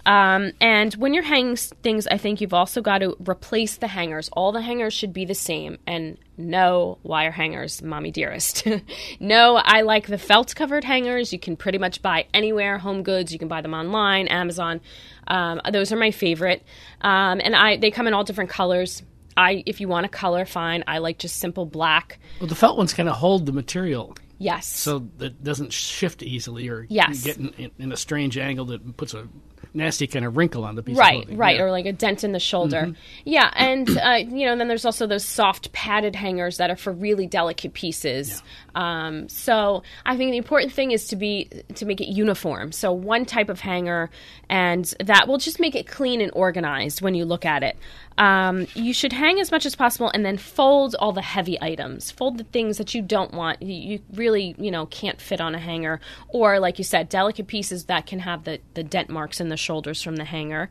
Um, 0.07 0.53
and 0.61 0.95
when 0.95 1.15
you're 1.15 1.25
hanging 1.25 1.57
things, 1.57 2.07
I 2.07 2.17
think 2.17 2.41
you've 2.41 2.55
also 2.55 2.81
got 2.81 2.99
to 2.99 3.17
replace 3.29 3.77
the 3.77 3.89
hangers. 3.89 4.31
All 4.33 4.53
the 4.53 4.63
hangers 4.63 4.95
should 4.95 5.13
be 5.13 5.25
the 5.25 5.35
same, 5.35 5.79
and 5.85 6.17
no 6.39 6.99
wire 7.03 7.33
hangers, 7.33 7.83
mommy 7.83 8.13
dearest. 8.13 8.69
no, 9.21 9.57
I 9.57 9.83
like 9.83 10.07
the 10.07 10.17
felt 10.17 10.55
covered 10.55 10.85
hangers. 10.85 11.33
You 11.33 11.41
can 11.41 11.57
pretty 11.57 11.79
much 11.79 12.03
buy 12.03 12.27
anywhere, 12.33 12.79
Home 12.79 13.03
Goods. 13.03 13.33
You 13.33 13.41
can 13.41 13.49
buy 13.49 13.63
them 13.63 13.75
online, 13.75 14.29
Amazon. 14.29 14.81
Um, 15.27 15.61
those 15.73 15.91
are 15.91 15.97
my 15.97 16.13
favorite, 16.13 16.63
um, 17.01 17.41
and 17.43 17.57
I 17.57 17.77
they 17.77 17.91
come 17.91 18.07
in 18.07 18.15
all 18.15 18.23
different 18.23 18.51
colors. 18.51 19.03
I, 19.37 19.65
if 19.67 19.81
you 19.81 19.89
want 19.89 20.07
a 20.07 20.09
color, 20.09 20.47
fine. 20.47 20.85
I 20.87 20.99
like 20.99 21.19
just 21.19 21.37
simple 21.37 21.67
black. 21.67 22.19
well, 22.41 22.49
the 22.49 22.55
felt 22.55 22.79
ones 22.79 22.95
kind 22.95 23.09
of 23.09 23.17
hold 23.17 23.45
the 23.45 23.53
material 23.53 24.17
Yes. 24.39 24.67
so 24.67 25.01
that 25.19 25.27
it 25.27 25.45
doesn't 25.45 25.73
shift 25.73 26.23
easily 26.23 26.69
or 26.69 26.87
Yes. 26.89 27.23
get 27.25 27.37
in, 27.39 27.71
in, 27.79 27.93
a 27.93 27.97
strange 27.97 28.37
angle 28.37 28.67
that 28.67 28.97
puts 28.97 29.15
a 29.15 29.27
nasty 29.75 30.07
kind 30.07 30.25
of 30.25 30.37
wrinkle 30.37 30.65
on 30.65 30.75
the 30.75 30.83
piece 30.83 30.97
right 30.97 31.17
of 31.17 31.21
clothing. 31.23 31.37
right 31.39 31.57
Yeah. 31.57 31.61
Mm-hmm. 31.63 31.67
or 31.69 31.71
like 31.71 31.87
a 31.87 31.93
dent 31.93 32.25
in 32.25 32.33
the 32.33 32.39
shoulder 32.41 32.95
yeah 33.25 33.51
and 33.55 33.89
uh, 33.99 34.13
you 34.27 34.47
know 34.47 34.57
then 34.57 34.69
there's 34.69 34.87
also 34.87 35.07
those 35.07 35.25
soft 35.25 35.71
padded 35.73 36.15
hangers 36.17 36.57
that 36.59 36.71
are 36.71 36.77
for 36.77 36.93
really 36.93 37.27
delicate 37.27 37.75
pieces 37.75 38.43
um, 38.75 39.29
so 39.29 39.83
i 40.07 40.17
think 40.17 40.31
the 40.31 40.39
important 40.39 40.73
thing 40.73 40.93
is 40.93 41.09
to 41.09 41.17
be 41.17 41.51
to 41.75 41.85
make 41.85 42.01
it 42.01 42.07
uniform 42.09 42.73
so 42.73 42.91
one 42.93 43.27
type 43.27 43.51
of 43.51 43.61
hanger 43.61 44.09
and 44.49 44.95
that 45.05 45.29
will 45.29 45.39
just 45.39 45.61
make 45.61 45.75
it 45.75 45.87
clean 45.87 46.21
and 46.23 46.31
organized 46.35 47.03
when 47.03 47.15
you 47.15 47.25
look 47.27 47.45
at 47.45 47.63
it 47.63 47.77
um, 48.19 48.67
you 48.75 48.93
should 48.93 49.13
hang 49.13 49.41
as 49.41 49.51
much 49.51 49.67
as 49.67 49.77
possible 49.77 50.11
and 50.13 50.25
then 50.25 50.39
fold 50.39 50.95
all 50.99 51.13
the 51.13 51.23
heavy 51.23 51.61
items. 51.61 52.11
Fold 52.11 52.39
the 52.39 52.45
things 52.45 52.79
that 52.79 52.95
you 52.95 53.03
don't 53.03 53.33
want 53.33 53.61
you, 53.63 54.01
really 54.15 54.55
you 54.59 54.71
know 54.71 54.87
can't 54.87 55.21
fit 55.21 55.41
on 55.41 55.55
a 55.55 55.59
hanger. 55.59 56.01
Or 56.29 56.59
like 56.59 56.79
you 56.79 56.85
said 56.85 57.09
delicate 57.09 57.47
pieces 57.47 57.87
that 57.87 58.07
can 58.07 58.21
have 58.21 58.45
the, 58.45 58.61
the 58.75 58.83
dent 58.83 59.11
marks 59.11 59.41
in 59.41 59.49
the 59.49 59.57
shoulders 59.57 60.03
from 60.03 60.17
the 60.17 60.25
hanger. 60.25 60.71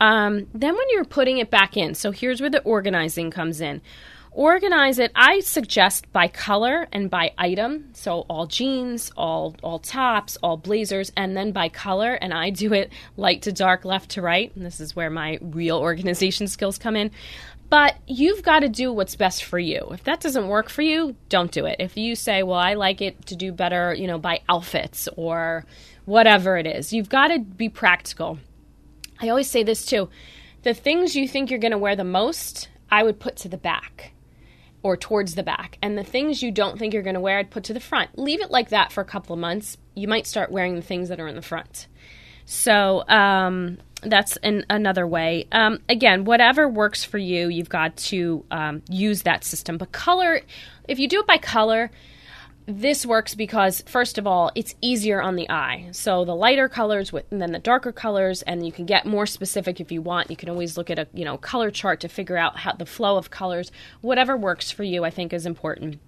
Um, 0.00 0.46
then 0.54 0.76
when 0.76 0.86
you're 0.90 1.04
putting 1.04 1.38
it 1.38 1.50
back 1.50 1.76
in 1.76 1.94
so 1.94 2.12
here's 2.12 2.40
where 2.40 2.50
the 2.50 2.62
organizing 2.62 3.32
comes 3.32 3.60
in 3.60 3.80
organize 4.38 5.00
it. 5.00 5.10
I 5.16 5.40
suggest 5.40 6.12
by 6.12 6.28
color 6.28 6.86
and 6.92 7.10
by 7.10 7.32
item. 7.36 7.90
So 7.92 8.20
all 8.30 8.46
jeans 8.46 9.10
all 9.16 9.56
all 9.64 9.80
tops 9.80 10.38
all 10.44 10.56
blazers 10.56 11.10
and 11.16 11.36
then 11.36 11.50
by 11.50 11.68
color. 11.68 12.14
And 12.14 12.32
i 12.32 12.50
do 12.50 12.72
it 12.72 12.92
light 13.16 13.42
to 13.42 13.52
dark 13.52 13.84
left 13.84 14.12
to 14.12 14.22
right. 14.22 14.54
And 14.54 14.64
this 14.64 14.78
is 14.78 14.94
where 14.94 15.10
my 15.10 15.40
real 15.42 15.78
organization 15.78 16.46
skills 16.56 16.78
come 16.78 16.94
in. 16.94 17.10
But 17.68 17.96
you've 18.06 18.44
got 18.44 18.60
to 18.60 18.68
do 18.68 18.92
what's 18.92 19.16
best 19.16 19.42
for 19.42 19.58
you. 19.58 19.88
If 19.90 20.04
that 20.04 20.20
doesn't 20.20 20.46
work 20.46 20.68
for 20.68 20.82
you 20.82 21.16
don't 21.28 21.50
do 21.50 21.66
it. 21.66 21.76
If 21.80 21.96
you 21.96 22.14
say 22.14 22.44
well 22.44 22.60
i 22.60 22.74
like 22.74 23.00
it 23.00 23.26
to 23.26 23.34
do 23.34 23.50
better 23.50 23.92
you 23.92 24.06
know 24.06 24.18
by 24.18 24.42
outfits 24.48 25.08
or 25.16 25.64
whatever 26.04 26.56
it 26.56 26.66
is 26.66 26.92
you've 26.92 27.08
got 27.08 27.28
to 27.28 27.40
be 27.40 27.68
practical. 27.68 28.38
I 29.20 29.30
always 29.30 29.50
say 29.50 29.64
this 29.64 29.84
too. 29.84 30.08
The 30.62 30.74
things 30.74 31.16
you 31.16 31.26
think 31.26 31.50
you're 31.50 31.58
going 31.58 31.72
to 31.72 31.78
wear 31.78 31.96
the 31.96 32.04
most, 32.04 32.68
I 32.88 33.02
would 33.02 33.18
put 33.18 33.34
to 33.38 33.48
the 33.48 33.56
back 33.56 34.12
or 34.82 34.96
towards 34.96 35.34
the 35.34 35.42
back. 35.42 35.78
And 35.82 35.98
the 35.98 36.04
things 36.04 36.42
you 36.42 36.50
don't 36.50 36.78
think 36.78 36.94
you're 36.94 37.02
going 37.02 37.14
to 37.14 37.20
wear, 37.20 37.38
I'd 37.38 37.50
put 37.50 37.64
to 37.64 37.74
the 37.74 37.80
front. 37.80 38.18
Leave 38.18 38.40
it 38.40 38.50
like 38.50 38.70
that 38.70 38.92
for 38.92 39.00
a 39.00 39.04
couple 39.04 39.34
of 39.34 39.40
months. 39.40 39.76
You 39.94 40.08
might 40.08 40.26
start 40.26 40.50
wearing 40.50 40.76
the 40.76 40.82
things 40.82 41.08
that 41.08 41.20
are 41.20 41.28
in 41.28 41.36
the 41.36 41.42
front. 41.42 41.88
So 42.44 43.06
um, 43.08 43.78
that's 44.02 44.36
an, 44.38 44.64
another 44.70 45.06
way. 45.06 45.46
Um, 45.52 45.80
again, 45.88 46.24
whatever 46.24 46.68
works 46.68 47.04
for 47.04 47.18
you, 47.18 47.48
you've 47.48 47.68
got 47.68 47.96
to 47.96 48.44
um, 48.50 48.82
use 48.88 49.22
that 49.22 49.44
system. 49.44 49.76
But 49.78 49.92
color, 49.92 50.40
if 50.86 50.98
you 50.98 51.08
do 51.08 51.20
it 51.20 51.26
by 51.26 51.38
color, 51.38 51.90
this 52.68 53.06
works 53.06 53.34
because 53.34 53.82
first 53.86 54.18
of 54.18 54.26
all 54.26 54.52
it's 54.54 54.74
easier 54.82 55.22
on 55.22 55.36
the 55.36 55.48
eye. 55.48 55.88
So 55.92 56.26
the 56.26 56.36
lighter 56.36 56.68
colors 56.68 57.12
with, 57.12 57.24
and 57.30 57.40
then 57.40 57.52
the 57.52 57.58
darker 57.58 57.92
colors 57.92 58.42
and 58.42 58.64
you 58.64 58.72
can 58.72 58.84
get 58.84 59.06
more 59.06 59.24
specific 59.24 59.80
if 59.80 59.90
you 59.90 60.02
want. 60.02 60.30
You 60.30 60.36
can 60.36 60.50
always 60.50 60.76
look 60.76 60.90
at 60.90 60.98
a 60.98 61.08
you 61.14 61.24
know 61.24 61.38
color 61.38 61.70
chart 61.70 62.00
to 62.00 62.08
figure 62.08 62.36
out 62.36 62.58
how 62.58 62.72
the 62.72 62.84
flow 62.84 63.16
of 63.16 63.30
colors. 63.30 63.72
Whatever 64.02 64.36
works 64.36 64.70
for 64.70 64.84
you 64.84 65.04
i 65.04 65.10
think 65.10 65.32
is 65.32 65.46
important 65.46 65.98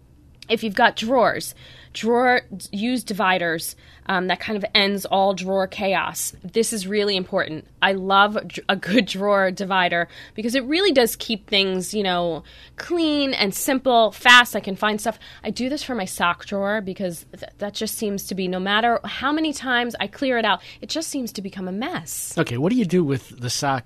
if 0.51 0.63
you've 0.65 0.75
got 0.75 0.97
drawers, 0.97 1.55
drawer 1.93 2.43
use 2.71 3.03
dividers. 3.05 3.77
Um, 4.07 4.27
that 4.27 4.41
kind 4.41 4.57
of 4.57 4.65
ends 4.75 5.05
all 5.05 5.35
drawer 5.35 5.69
chaos. 5.69 6.33
This 6.43 6.73
is 6.73 6.85
really 6.85 7.17
important. 7.17 7.65
I 7.81 7.93
love 7.93 8.37
a 8.69 8.75
good 8.75 9.07
drawer 9.07 9.53
divider 9.53 10.09
because 10.35 10.57
it 10.57 10.65
really 10.65 10.91
does 10.91 11.15
keep 11.15 11.47
things, 11.47 11.95
you 11.95 12.03
know, 12.03 12.43
clean 12.77 13.33
and 13.33 13.55
simple, 13.55 14.11
fast. 14.11 14.57
I 14.57 14.61
can 14.61 14.75
find 14.75 15.01
stuff. 15.01 15.19
I 15.45 15.51
do 15.51 15.69
this 15.69 15.85
for 15.85 15.95
my 15.95 16.07
sock 16.07 16.45
drawer 16.47 16.81
because 16.81 17.25
th- 17.39 17.53
that 17.59 17.75
just 17.75 17.97
seems 17.97 18.25
to 18.25 18.35
be 18.35 18.49
no 18.49 18.59
matter 18.59 18.99
how 19.05 19.31
many 19.31 19.53
times 19.53 19.95
I 20.01 20.09
clear 20.09 20.39
it 20.39 20.45
out, 20.45 20.61
it 20.81 20.89
just 20.89 21.09
seems 21.09 21.31
to 21.35 21.43
become 21.43 21.69
a 21.69 21.73
mess. 21.73 22.37
Okay, 22.37 22.57
what 22.57 22.73
do 22.73 22.79
you 22.79 22.87
do 22.87 23.05
with 23.05 23.39
the 23.41 23.51
sock 23.51 23.85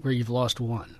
where 0.00 0.12
you've 0.12 0.30
lost 0.30 0.58
one? 0.58 0.96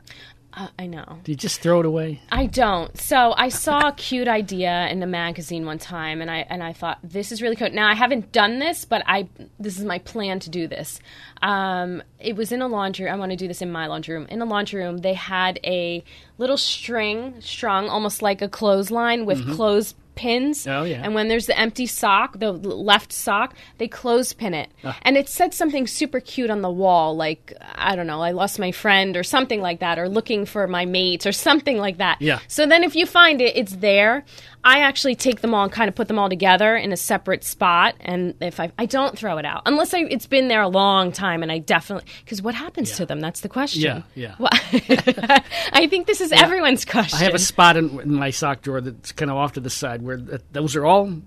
Uh, 0.56 0.68
I 0.78 0.86
know. 0.86 1.18
Do 1.22 1.32
you 1.32 1.36
just 1.36 1.60
throw 1.60 1.80
it 1.80 1.86
away? 1.86 2.22
I 2.32 2.46
don't. 2.46 2.96
So 2.98 3.34
I 3.36 3.50
saw 3.50 3.88
a 3.88 3.92
cute 3.92 4.26
idea 4.26 4.88
in 4.88 5.02
a 5.02 5.06
magazine 5.06 5.66
one 5.66 5.78
time, 5.78 6.22
and 6.22 6.30
I 6.30 6.46
and 6.48 6.62
I 6.62 6.72
thought 6.72 6.98
this 7.04 7.30
is 7.30 7.42
really 7.42 7.56
cute. 7.56 7.74
Now 7.74 7.88
I 7.90 7.94
haven't 7.94 8.32
done 8.32 8.58
this, 8.58 8.86
but 8.86 9.02
I 9.06 9.28
this 9.60 9.78
is 9.78 9.84
my 9.84 9.98
plan 9.98 10.40
to 10.40 10.50
do 10.50 10.66
this. 10.66 10.98
Um, 11.42 12.02
it 12.18 12.36
was 12.36 12.52
in 12.52 12.62
a 12.62 12.68
laundry. 12.68 13.06
I 13.10 13.16
want 13.16 13.32
to 13.32 13.36
do 13.36 13.46
this 13.46 13.60
in 13.60 13.70
my 13.70 13.86
laundry 13.86 14.14
room. 14.14 14.26
In 14.30 14.40
a 14.40 14.46
laundry 14.46 14.82
room, 14.82 14.98
they 14.98 15.12
had 15.12 15.60
a 15.62 16.02
little 16.38 16.56
string 16.56 17.34
strung, 17.40 17.90
almost 17.90 18.22
like 18.22 18.40
a 18.40 18.48
clothesline 18.48 19.26
with 19.26 19.40
mm-hmm. 19.40 19.52
clothes 19.52 19.94
pins. 20.16 20.66
Oh 20.66 20.82
yeah. 20.82 21.02
And 21.04 21.14
when 21.14 21.28
there's 21.28 21.46
the 21.46 21.56
empty 21.56 21.86
sock, 21.86 22.40
the 22.40 22.50
left 22.50 23.12
sock, 23.12 23.54
they 23.78 23.86
clothespin 23.86 24.54
it. 24.54 24.70
Oh. 24.82 24.96
And 25.02 25.16
it 25.16 25.28
said 25.28 25.54
something 25.54 25.86
super 25.86 26.18
cute 26.18 26.50
on 26.50 26.62
the 26.62 26.70
wall, 26.70 27.14
like 27.14 27.52
I 27.76 27.94
don't 27.94 28.08
know, 28.08 28.20
I 28.22 28.32
lost 28.32 28.58
my 28.58 28.72
friend 28.72 29.16
or 29.16 29.22
something 29.22 29.60
like 29.60 29.78
that, 29.80 29.98
or 29.98 30.08
looking 30.08 30.44
for 30.44 30.66
my 30.66 30.84
mates 30.84 31.26
or 31.26 31.32
something 31.32 31.78
like 31.78 31.98
that. 31.98 32.20
Yeah. 32.20 32.40
So 32.48 32.66
then 32.66 32.82
if 32.82 32.96
you 32.96 33.06
find 33.06 33.40
it, 33.40 33.56
it's 33.56 33.76
there. 33.76 34.24
I 34.66 34.80
actually 34.80 35.14
take 35.14 35.42
them 35.42 35.54
all 35.54 35.62
and 35.62 35.70
kind 35.70 35.88
of 35.88 35.94
put 35.94 36.08
them 36.08 36.18
all 36.18 36.28
together 36.28 36.74
in 36.74 36.92
a 36.92 36.96
separate 36.96 37.44
spot, 37.44 37.94
and 38.00 38.34
if 38.40 38.58
I 38.58 38.72
I 38.76 38.86
don't 38.86 39.16
throw 39.16 39.38
it 39.38 39.44
out 39.44 39.62
unless 39.64 39.94
I, 39.94 40.00
it's 40.00 40.26
been 40.26 40.48
there 40.48 40.60
a 40.60 40.68
long 40.68 41.12
time, 41.12 41.44
and 41.44 41.52
I 41.52 41.58
definitely 41.58 42.10
because 42.24 42.42
what 42.42 42.56
happens 42.56 42.90
yeah. 42.90 42.96
to 42.96 43.06
them? 43.06 43.20
That's 43.20 43.42
the 43.42 43.48
question. 43.48 43.82
Yeah, 43.82 44.02
yeah. 44.16 44.34
Well, 44.40 44.50
I 45.72 45.86
think 45.88 46.08
this 46.08 46.20
is 46.20 46.32
yeah. 46.32 46.42
everyone's 46.42 46.84
question. 46.84 47.20
I 47.20 47.22
have 47.22 47.34
a 47.34 47.38
spot 47.38 47.76
in, 47.76 48.00
in, 48.00 48.12
my 48.12 48.30
sock 48.30 48.62
drawer 48.62 48.80
that's 48.80 49.12
kind 49.12 49.30
of 49.30 49.36
off 49.36 49.52
to 49.52 49.60
the 49.60 49.70
side 49.70 50.02
where 50.02 50.16
those 50.50 50.74
are 50.74 50.84
all 50.84 51.22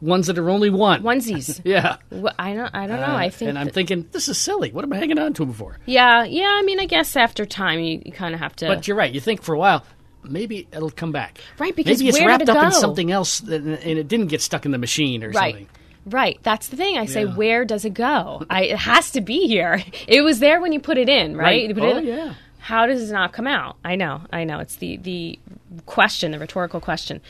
ones 0.00 0.26
that 0.26 0.36
are 0.36 0.50
only 0.50 0.68
one 0.68 1.04
onesies. 1.04 1.60
yeah, 1.64 1.98
well, 2.10 2.34
I 2.40 2.54
don't. 2.54 2.74
I 2.74 2.88
don't 2.88 2.98
know. 2.98 3.06
Uh, 3.06 3.16
I 3.18 3.30
think, 3.30 3.50
and 3.50 3.58
I'm 3.58 3.68
thinking 3.68 4.08
this 4.10 4.28
is 4.28 4.36
silly. 4.36 4.72
What 4.72 4.84
am 4.84 4.92
I 4.92 4.96
hanging 4.96 5.20
on 5.20 5.32
to 5.34 5.44
them 5.44 5.54
for? 5.54 5.78
Yeah, 5.86 6.24
yeah. 6.24 6.50
I 6.52 6.62
mean, 6.62 6.80
I 6.80 6.86
guess 6.86 7.14
after 7.14 7.46
time, 7.46 7.78
you, 7.78 8.02
you 8.04 8.10
kind 8.10 8.34
of 8.34 8.40
have 8.40 8.56
to. 8.56 8.66
But 8.66 8.88
you're 8.88 8.96
right. 8.96 9.14
You 9.14 9.20
think 9.20 9.44
for 9.44 9.54
a 9.54 9.58
while, 9.58 9.84
maybe 10.24 10.66
it'll 10.72 10.90
come 10.90 11.12
back. 11.12 11.38
Right, 11.58 11.74
because 11.74 11.98
maybe 11.98 12.08
it's 12.08 12.18
where 12.18 12.28
wrapped 12.28 12.42
it 12.42 12.48
up 12.48 12.64
in 12.64 12.72
something 12.72 13.10
else 13.10 13.40
and 13.40 13.68
it 13.68 14.08
didn't 14.08 14.28
get 14.28 14.40
stuck 14.40 14.64
in 14.64 14.70
the 14.70 14.78
machine 14.78 15.22
or 15.24 15.30
right. 15.30 15.54
something. 15.54 15.68
Right, 16.04 16.38
that's 16.42 16.68
the 16.68 16.76
thing. 16.76 16.98
I 16.98 17.06
say, 17.06 17.24
yeah. 17.24 17.34
where 17.34 17.64
does 17.64 17.84
it 17.84 17.94
go? 17.94 18.44
I, 18.50 18.64
it 18.64 18.78
has 18.78 19.12
to 19.12 19.20
be 19.20 19.46
here. 19.46 19.82
It 20.08 20.22
was 20.22 20.40
there 20.40 20.60
when 20.60 20.72
you 20.72 20.80
put 20.80 20.98
it 20.98 21.08
in, 21.08 21.36
right? 21.36 21.74
right. 21.74 21.78
oh, 21.78 21.98
in, 21.98 22.06
yeah. 22.06 22.34
How 22.58 22.86
does 22.86 23.10
it 23.10 23.12
not 23.12 23.32
come 23.32 23.46
out? 23.46 23.76
I 23.84 23.96
know, 23.96 24.22
I 24.32 24.44
know. 24.44 24.60
It's 24.60 24.76
the 24.76 24.96
the 24.96 25.38
question, 25.86 26.30
the 26.30 26.38
rhetorical 26.38 26.80
question. 26.80 27.20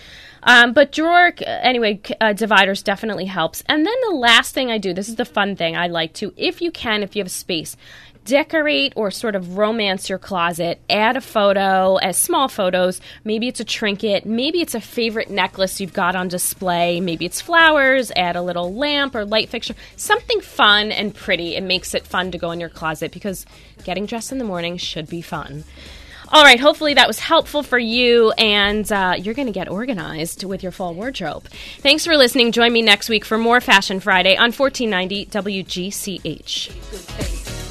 Um, 0.43 0.73
but 0.73 0.93
drawer, 0.93 1.33
anyway, 1.47 2.01
uh, 2.21 2.33
dividers 2.33 2.83
definitely 2.83 3.27
helps. 3.27 3.63
And 3.67 3.87
then 3.87 3.95
the 4.09 4.17
last 4.17 4.53
thing 4.53 4.71
I 4.71 4.79
do, 4.79 4.93
this 4.93 5.09
is 5.09 5.17
the 5.17 5.25
fun 5.25 5.57
thing 5.57 5.77
I 5.77 5.87
like 5.87 6.13
to, 6.15 6.35
if 6.37 6.61
you 6.61 6.71
can, 6.71 7.03
if 7.03 7.15
you 7.15 7.23
have 7.23 7.31
space, 7.31 7.77
decorate 8.25 8.93
or 8.97 9.11
sort 9.11 9.35
of 9.35 9.57
romance 9.57 10.09
your 10.09 10.19
closet. 10.19 10.81
Add 10.89 11.17
a 11.17 11.21
photo, 11.21 11.97
as 11.97 12.17
small 12.17 12.49
photos. 12.49 13.01
Maybe 13.25 13.49
it's 13.49 13.61
a 13.61 13.65
trinket. 13.65 14.27
Maybe 14.27 14.61
it's 14.61 14.75
a 14.75 14.81
favorite 14.81 15.31
necklace 15.31 15.81
you've 15.81 15.93
got 15.93 16.17
on 16.17 16.29
display. 16.29 17.01
Maybe 17.01 17.25
it's 17.25 17.41
flowers. 17.41 18.13
Add 18.17 18.37
a 18.37 18.43
little 18.43 18.75
lamp 18.75 19.15
or 19.15 19.25
light 19.25 19.49
fixture. 19.49 19.75
Something 19.97 20.41
fun 20.41 20.93
and 20.93 21.15
pretty. 21.15 21.57
It 21.57 21.63
makes 21.63 21.95
it 21.95 22.07
fun 22.07 22.31
to 22.33 22.39
go 22.39 22.51
in 22.51 22.61
your 22.61 22.69
closet 22.69 23.13
because 23.13 23.47
getting 23.85 24.07
dressed 24.07 24.33
in 24.33 24.39
the 24.39 24.45
morning 24.45 24.77
should 24.77 25.09
be 25.09 25.23
fun. 25.23 25.65
All 26.33 26.45
right, 26.45 26.59
hopefully 26.59 26.95
that 26.95 27.07
was 27.07 27.19
helpful 27.19 27.63
for 27.63 27.79
you, 27.79 28.31
and 28.39 28.91
uh, 28.91 29.17
you're 29.19 29.35
going 29.35 29.49
to 29.49 29.53
get 29.53 29.69
organized 29.69 30.45
with 30.45 30.63
your 30.63 30.73
fall 30.73 30.95
wardrobe. 30.95 31.47
Thanks 31.81 32.07
for 32.07 32.17
listening. 32.17 32.53
Join 32.53 32.73
me 32.73 32.81
next 32.81 33.11
week 33.11 33.27
for 33.27 33.37
more 33.37 33.61
Fashion 33.61 34.01
Friday 34.01 34.35
on 34.35 34.51
1490 34.51 35.27
WGCH. 35.27 37.42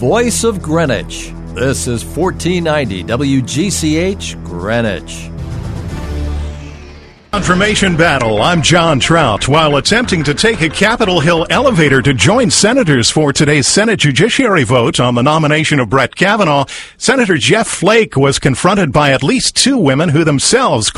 voice 0.00 0.44
of 0.44 0.62
Greenwich. 0.62 1.32
This 1.54 1.86
is 1.86 2.04
1490 2.04 3.04
WGCH 3.04 4.42
Greenwich. 4.44 5.30
Confirmation 7.32 7.96
battle. 7.96 8.42
I'm 8.42 8.60
John 8.60 8.98
Trout. 8.98 9.46
While 9.46 9.76
attempting 9.76 10.24
to 10.24 10.34
take 10.34 10.62
a 10.62 10.68
Capitol 10.68 11.20
Hill 11.20 11.46
elevator 11.48 12.02
to 12.02 12.12
join 12.12 12.50
senators 12.50 13.08
for 13.08 13.32
today's 13.32 13.68
Senate 13.68 14.00
Judiciary 14.00 14.64
vote 14.64 14.98
on 14.98 15.14
the 15.14 15.22
nomination 15.22 15.78
of 15.78 15.88
Brett 15.88 16.16
Kavanaugh, 16.16 16.64
Senator 16.96 17.36
Jeff 17.36 17.68
Flake 17.68 18.16
was 18.16 18.40
confronted 18.40 18.90
by 18.92 19.12
at 19.12 19.22
least 19.22 19.54
two 19.54 19.78
women 19.78 20.08
who 20.08 20.24
themselves 20.24 20.90